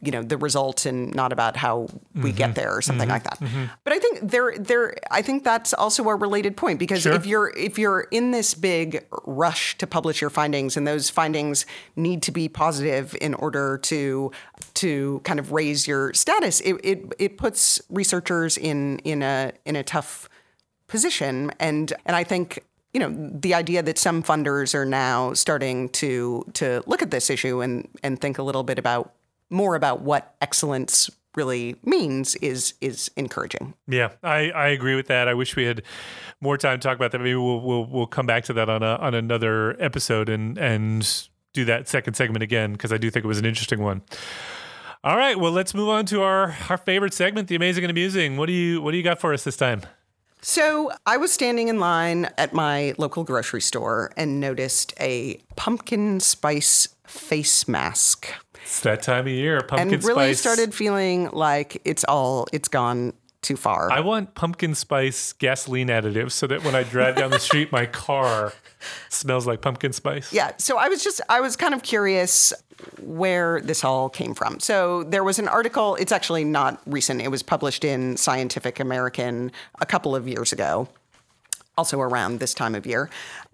[0.04, 2.54] you know the result and not about how we get mm-hmm.
[2.54, 3.12] there or something mm-hmm.
[3.12, 3.40] like that.
[3.40, 3.64] Mm-hmm.
[3.84, 7.12] But I think there there I think that's also a related point because Sure.
[7.12, 11.66] if you're if you're in this big rush to publish your findings and those findings
[11.96, 14.30] need to be positive in order to
[14.74, 19.76] to kind of raise your status, it it, it puts researchers in in a in
[19.76, 20.28] a tough
[20.86, 25.88] position and and I think you know the idea that some funders are now starting
[25.90, 29.12] to to look at this issue and and think a little bit about
[29.50, 33.74] more about what excellence really means is is encouraging.
[33.86, 35.28] Yeah, I, I agree with that.
[35.28, 35.82] I wish we had
[36.40, 37.18] more time to talk about that.
[37.18, 41.28] Maybe we'll we'll we'll come back to that on a on another episode and and
[41.52, 44.02] do that second segment again because I do think it was an interesting one.
[45.02, 48.36] All right, well let's move on to our our favorite segment, the amazing and amusing.
[48.36, 49.82] What do you what do you got for us this time?
[50.46, 56.20] So I was standing in line at my local grocery store and noticed a pumpkin
[56.20, 58.28] spice face mask.
[58.62, 59.92] It's that time of year, pumpkin spice.
[59.94, 60.40] and really spice.
[60.40, 63.14] started feeling like it's all it's gone
[63.44, 63.92] too far.
[63.92, 67.86] I want pumpkin spice gasoline additives so that when I drive down the street, my
[67.86, 68.52] car
[69.08, 70.32] smells like pumpkin spice.
[70.32, 70.52] Yeah.
[70.58, 72.52] So I was just, I was kind of curious
[73.00, 74.58] where this all came from.
[74.60, 79.52] So there was an article, it's actually not recent, it was published in Scientific American
[79.80, 80.88] a couple of years ago,
[81.78, 83.10] also around this time of year.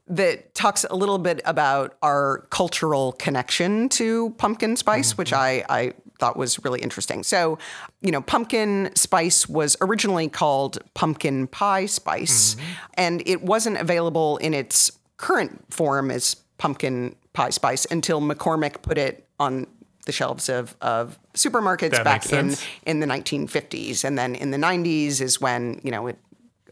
[0.08, 5.70] That talks a little bit about our cultural connection to pumpkin spice, which mm-hmm.
[5.70, 7.22] I, I thought was really interesting.
[7.22, 7.58] So,
[8.00, 12.72] you know, pumpkin spice was originally called pumpkin pie spice, mm-hmm.
[12.94, 18.98] and it wasn't available in its current form as pumpkin pie spice until McCormick put
[18.98, 19.66] it on
[20.06, 22.54] the shelves of, of supermarkets That back in,
[22.86, 24.04] in the 1950s.
[24.04, 26.18] And then in the 90s is when, you know, it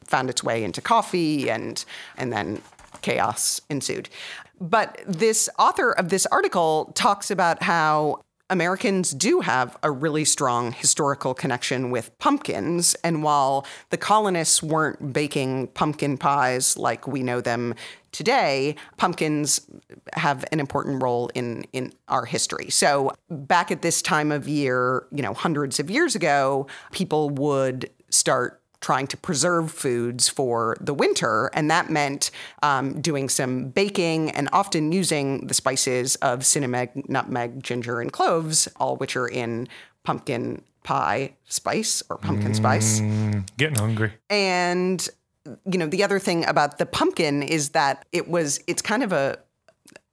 [0.05, 1.85] found its way into coffee and
[2.17, 2.61] and then
[3.03, 4.09] chaos ensued.
[4.61, 10.73] But this author of this article talks about how Americans do have a really strong
[10.73, 12.95] historical connection with pumpkins.
[13.05, 17.75] And while the colonists weren't baking pumpkin pies like we know them
[18.13, 19.61] today, pumpkins
[20.15, 22.71] have an important role in, in our history.
[22.71, 27.91] So back at this time of year, you know, hundreds of years ago, people would
[28.09, 31.51] start trying to preserve foods for the winter.
[31.53, 32.31] And that meant
[32.63, 38.69] um, doing some baking and often using the spices of cinnamon, nutmeg, ginger, and cloves,
[38.77, 39.69] all which are in
[40.05, 43.01] pumpkin pie spice or pumpkin spice.
[43.57, 44.13] Getting hungry.
[44.31, 45.07] And
[45.71, 49.13] you know, the other thing about the pumpkin is that it was it's kind of
[49.13, 49.39] a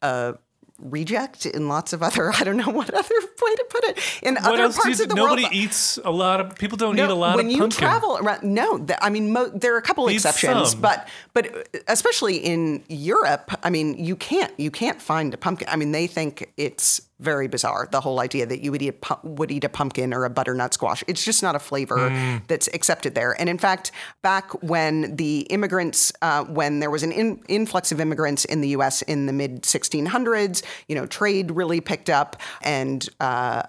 [0.02, 0.36] a
[0.80, 4.36] reject in lots of other I don't know what other way to put it in
[4.36, 5.54] What other parts of the nobody world.
[5.54, 7.80] eats a lot of people don't No, eat a lot when of you pumpkin.
[7.80, 10.82] travel around, no, I mean mo- there are a couple Eat exceptions, some.
[10.82, 15.68] but but uh, especially in Europe, I mean you can't you can't find a pumpkin.
[15.70, 18.94] I mean they think it's very bizarre the whole idea that you would eat a
[18.94, 21.04] pu- would eat a pumpkin or a butternut squash.
[21.08, 22.42] It's just not a flavor Mm.
[22.48, 23.40] that's accepted there.
[23.40, 23.92] And in fact,
[24.22, 28.70] back when the immigrants, uh, when there was an in- influx of immigrants in the
[28.70, 29.02] U.S.
[29.04, 33.64] in the mid 1600s, you know, trade really picked up, and uh,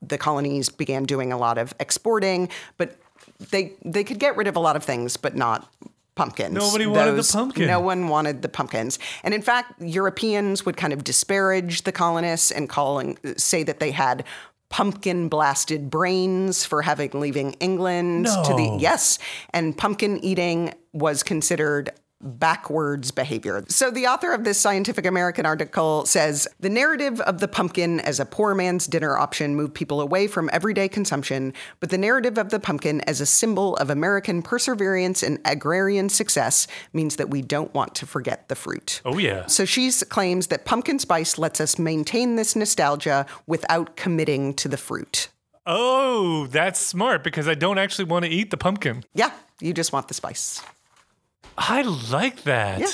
[0.00, 2.96] the colonies began doing a lot of exporting, but
[3.50, 5.68] they they could get rid of a lot of things, but not
[6.14, 6.54] pumpkins.
[6.54, 7.66] Nobody wanted the pumpkin.
[7.66, 12.50] No one wanted the pumpkins, and in fact, Europeans would kind of disparage the colonists
[12.50, 14.24] and calling say that they had
[14.70, 19.18] pumpkin blasted brains for having leaving England to the yes,
[19.50, 21.90] and pumpkin eating was considered
[22.24, 23.64] backwards behavior.
[23.68, 28.18] So the author of this Scientific American article says the narrative of the pumpkin as
[28.18, 32.48] a poor man's dinner option moved people away from everyday consumption, but the narrative of
[32.48, 37.72] the pumpkin as a symbol of American perseverance and agrarian success means that we don't
[37.74, 39.02] want to forget the fruit.
[39.04, 39.46] Oh yeah.
[39.46, 44.76] So she claims that pumpkin spice lets us maintain this nostalgia without committing to the
[44.78, 45.28] fruit.
[45.66, 49.04] Oh, that's smart because I don't actually want to eat the pumpkin.
[49.14, 50.62] Yeah, you just want the spice.
[51.56, 52.80] I like that.
[52.80, 52.86] Yeah.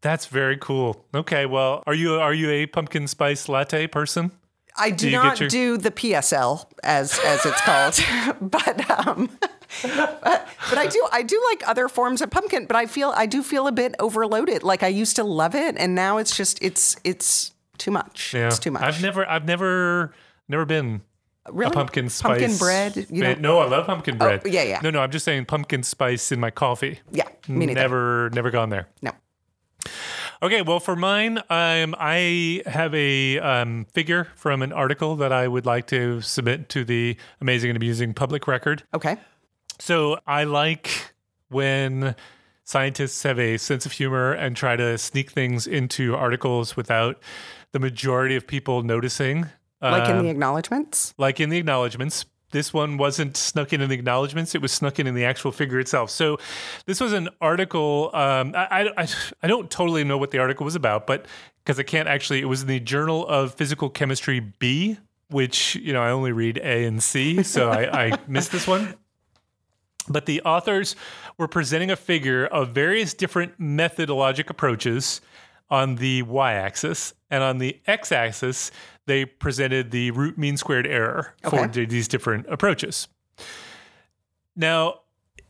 [0.00, 1.06] That's very cool.
[1.14, 4.32] Okay, well, are you are you a pumpkin spice latte person?
[4.76, 7.98] I do, Do not your- do the PSL as as it's called,
[8.40, 9.30] but um,
[9.82, 12.66] but, but I do I do like other forms of pumpkin.
[12.66, 14.62] But I feel I do feel a bit overloaded.
[14.64, 18.34] Like I used to love it, and now it's just it's it's too much.
[18.34, 18.46] Yeah.
[18.48, 18.82] It's too much.
[18.82, 20.12] I've never, I've never,
[20.48, 21.02] never been
[21.50, 22.40] really a pumpkin spice.
[22.40, 23.06] pumpkin bread.
[23.10, 24.42] You know, no, I love pumpkin bread.
[24.44, 24.80] yeah, yeah.
[24.82, 27.00] No, no, I'm just saying pumpkin spice in my coffee.
[27.10, 27.80] yeah, me neither.
[27.80, 28.88] Never, never gone there.
[29.00, 29.12] No.
[30.42, 35.46] Okay, well, for mine, um, I have a um, figure from an article that I
[35.46, 38.82] would like to submit to the Amazing and Amusing Public Record.
[38.92, 39.16] Okay.
[39.78, 41.14] So I like
[41.48, 42.16] when
[42.64, 47.22] scientists have a sense of humor and try to sneak things into articles without
[47.70, 49.46] the majority of people noticing.
[49.82, 51.12] Like in Um, the acknowledgments.
[51.18, 52.24] like in the acknowledgments.
[52.52, 55.52] This one wasn't snuck in in the acknowledgments; it was snuck in in the actual
[55.52, 56.10] figure itself.
[56.10, 56.36] So,
[56.84, 58.10] this was an article.
[58.12, 59.08] Um, I, I,
[59.42, 61.24] I don't totally know what the article was about, but
[61.64, 64.98] because I can't actually, it was in the Journal of Physical Chemistry B,
[65.30, 68.96] which you know I only read A and C, so I, I missed this one.
[70.08, 70.94] But the authors
[71.38, 75.22] were presenting a figure of various different methodologic approaches
[75.70, 78.70] on the y axis, and on the x axis,
[79.06, 81.72] they presented the root mean squared error for Okay.
[81.72, 83.08] th- these different approaches.
[84.54, 85.00] Now,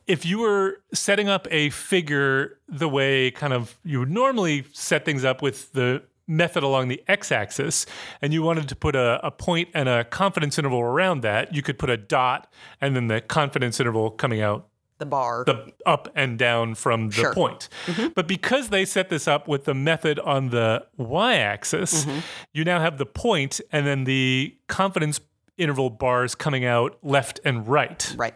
[0.07, 5.05] if you were setting up a figure the way kind of you would normally set
[5.05, 7.84] things up with the method along the x-axis
[8.22, 11.62] and you wanted to put a, a point and a confidence interval around that you
[11.62, 12.50] could put a dot
[12.80, 14.68] and then the confidence interval coming out
[15.03, 15.44] The bar.
[15.44, 17.34] the up and down from the Sure.
[17.34, 17.68] point.
[17.86, 18.09] Mm-hmm.
[18.14, 22.20] But because they set this up with the method on the y axis, mm-hmm.
[22.53, 25.20] you now have the point and then the confidence
[25.59, 28.14] interval bars coming out left and right.
[28.16, 28.34] right.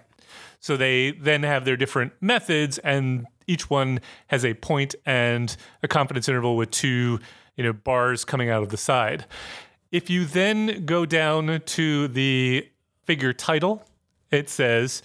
[0.61, 5.89] So they then have their different methods, and each one has a point and a
[5.89, 7.21] confidence interval with two,
[7.57, 9.27] you know, bars coming out of the side.
[9.93, 12.69] If you then go down to the
[13.05, 13.85] figure title,
[14.33, 15.03] it says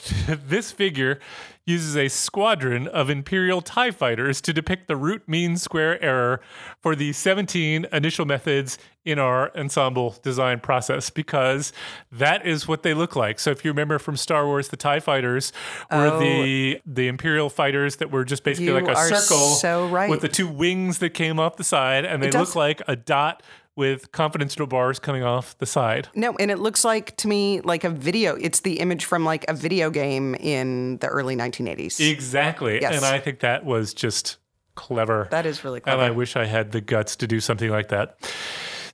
[0.28, 1.20] this figure
[1.64, 6.40] uses a squadron of Imperial TIE fighters to depict the root mean square error
[6.80, 11.72] for the 17 initial methods in our ensemble design process because
[12.10, 13.38] that is what they look like.
[13.38, 15.52] So if you remember from Star Wars, the TIE fighters
[15.90, 20.10] were the the Imperial fighters that were just basically like a circle so right.
[20.10, 23.42] with the two wings that came off the side and they look like a dot
[23.76, 26.08] with confidence bars coming off the side.
[26.14, 28.34] No, and it looks like to me like a video.
[28.36, 32.00] It's the image from like a video game in the early 1980s.
[32.00, 32.80] Exactly.
[32.80, 32.96] Yes.
[32.96, 34.36] And I think that was just
[34.74, 35.28] clever.
[35.30, 36.02] that is really clever.
[36.02, 36.12] and.
[36.12, 38.18] I wish I had the guts to do something like that.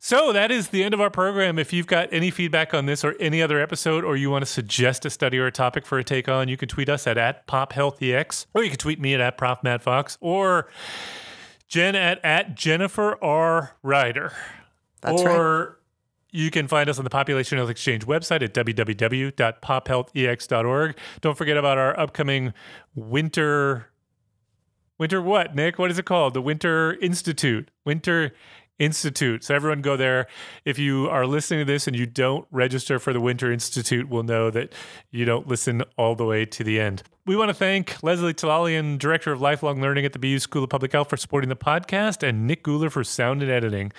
[0.01, 1.59] So that is the end of our program.
[1.59, 4.51] If you've got any feedback on this or any other episode, or you want to
[4.51, 7.19] suggest a study or a topic for a take on, you can tweet us at,
[7.19, 10.69] at PopHealthEX, or you can tweet me at, at ProfMattFox, or
[11.67, 13.77] Jen at, at Jennifer R.
[13.83, 14.33] Rider.
[15.01, 15.79] That's or
[16.31, 20.97] you can find us on the Population Health Exchange website at www.pophealthex.org.
[21.21, 22.53] Don't forget about our upcoming
[22.95, 23.89] winter
[24.99, 25.79] Winter what, Nick?
[25.79, 26.35] What is it called?
[26.35, 27.71] The Winter Institute.
[27.85, 28.33] Winter
[28.79, 29.45] Institute.
[29.45, 30.27] So everyone go there.
[30.65, 34.23] If you are listening to this and you don't register for the Winter Institute, we'll
[34.23, 34.73] know that
[35.11, 37.03] you don't listen all the way to the end.
[37.27, 40.71] We want to thank Leslie Talalian, Director of Lifelong Learning at the BU School of
[40.71, 43.93] Public Health, for supporting the podcast, and Nick Guler for sound and editing.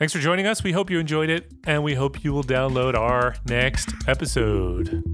[0.00, 0.64] Thanks for joining us.
[0.64, 5.04] We hope you enjoyed it, and we hope you will download our next episode.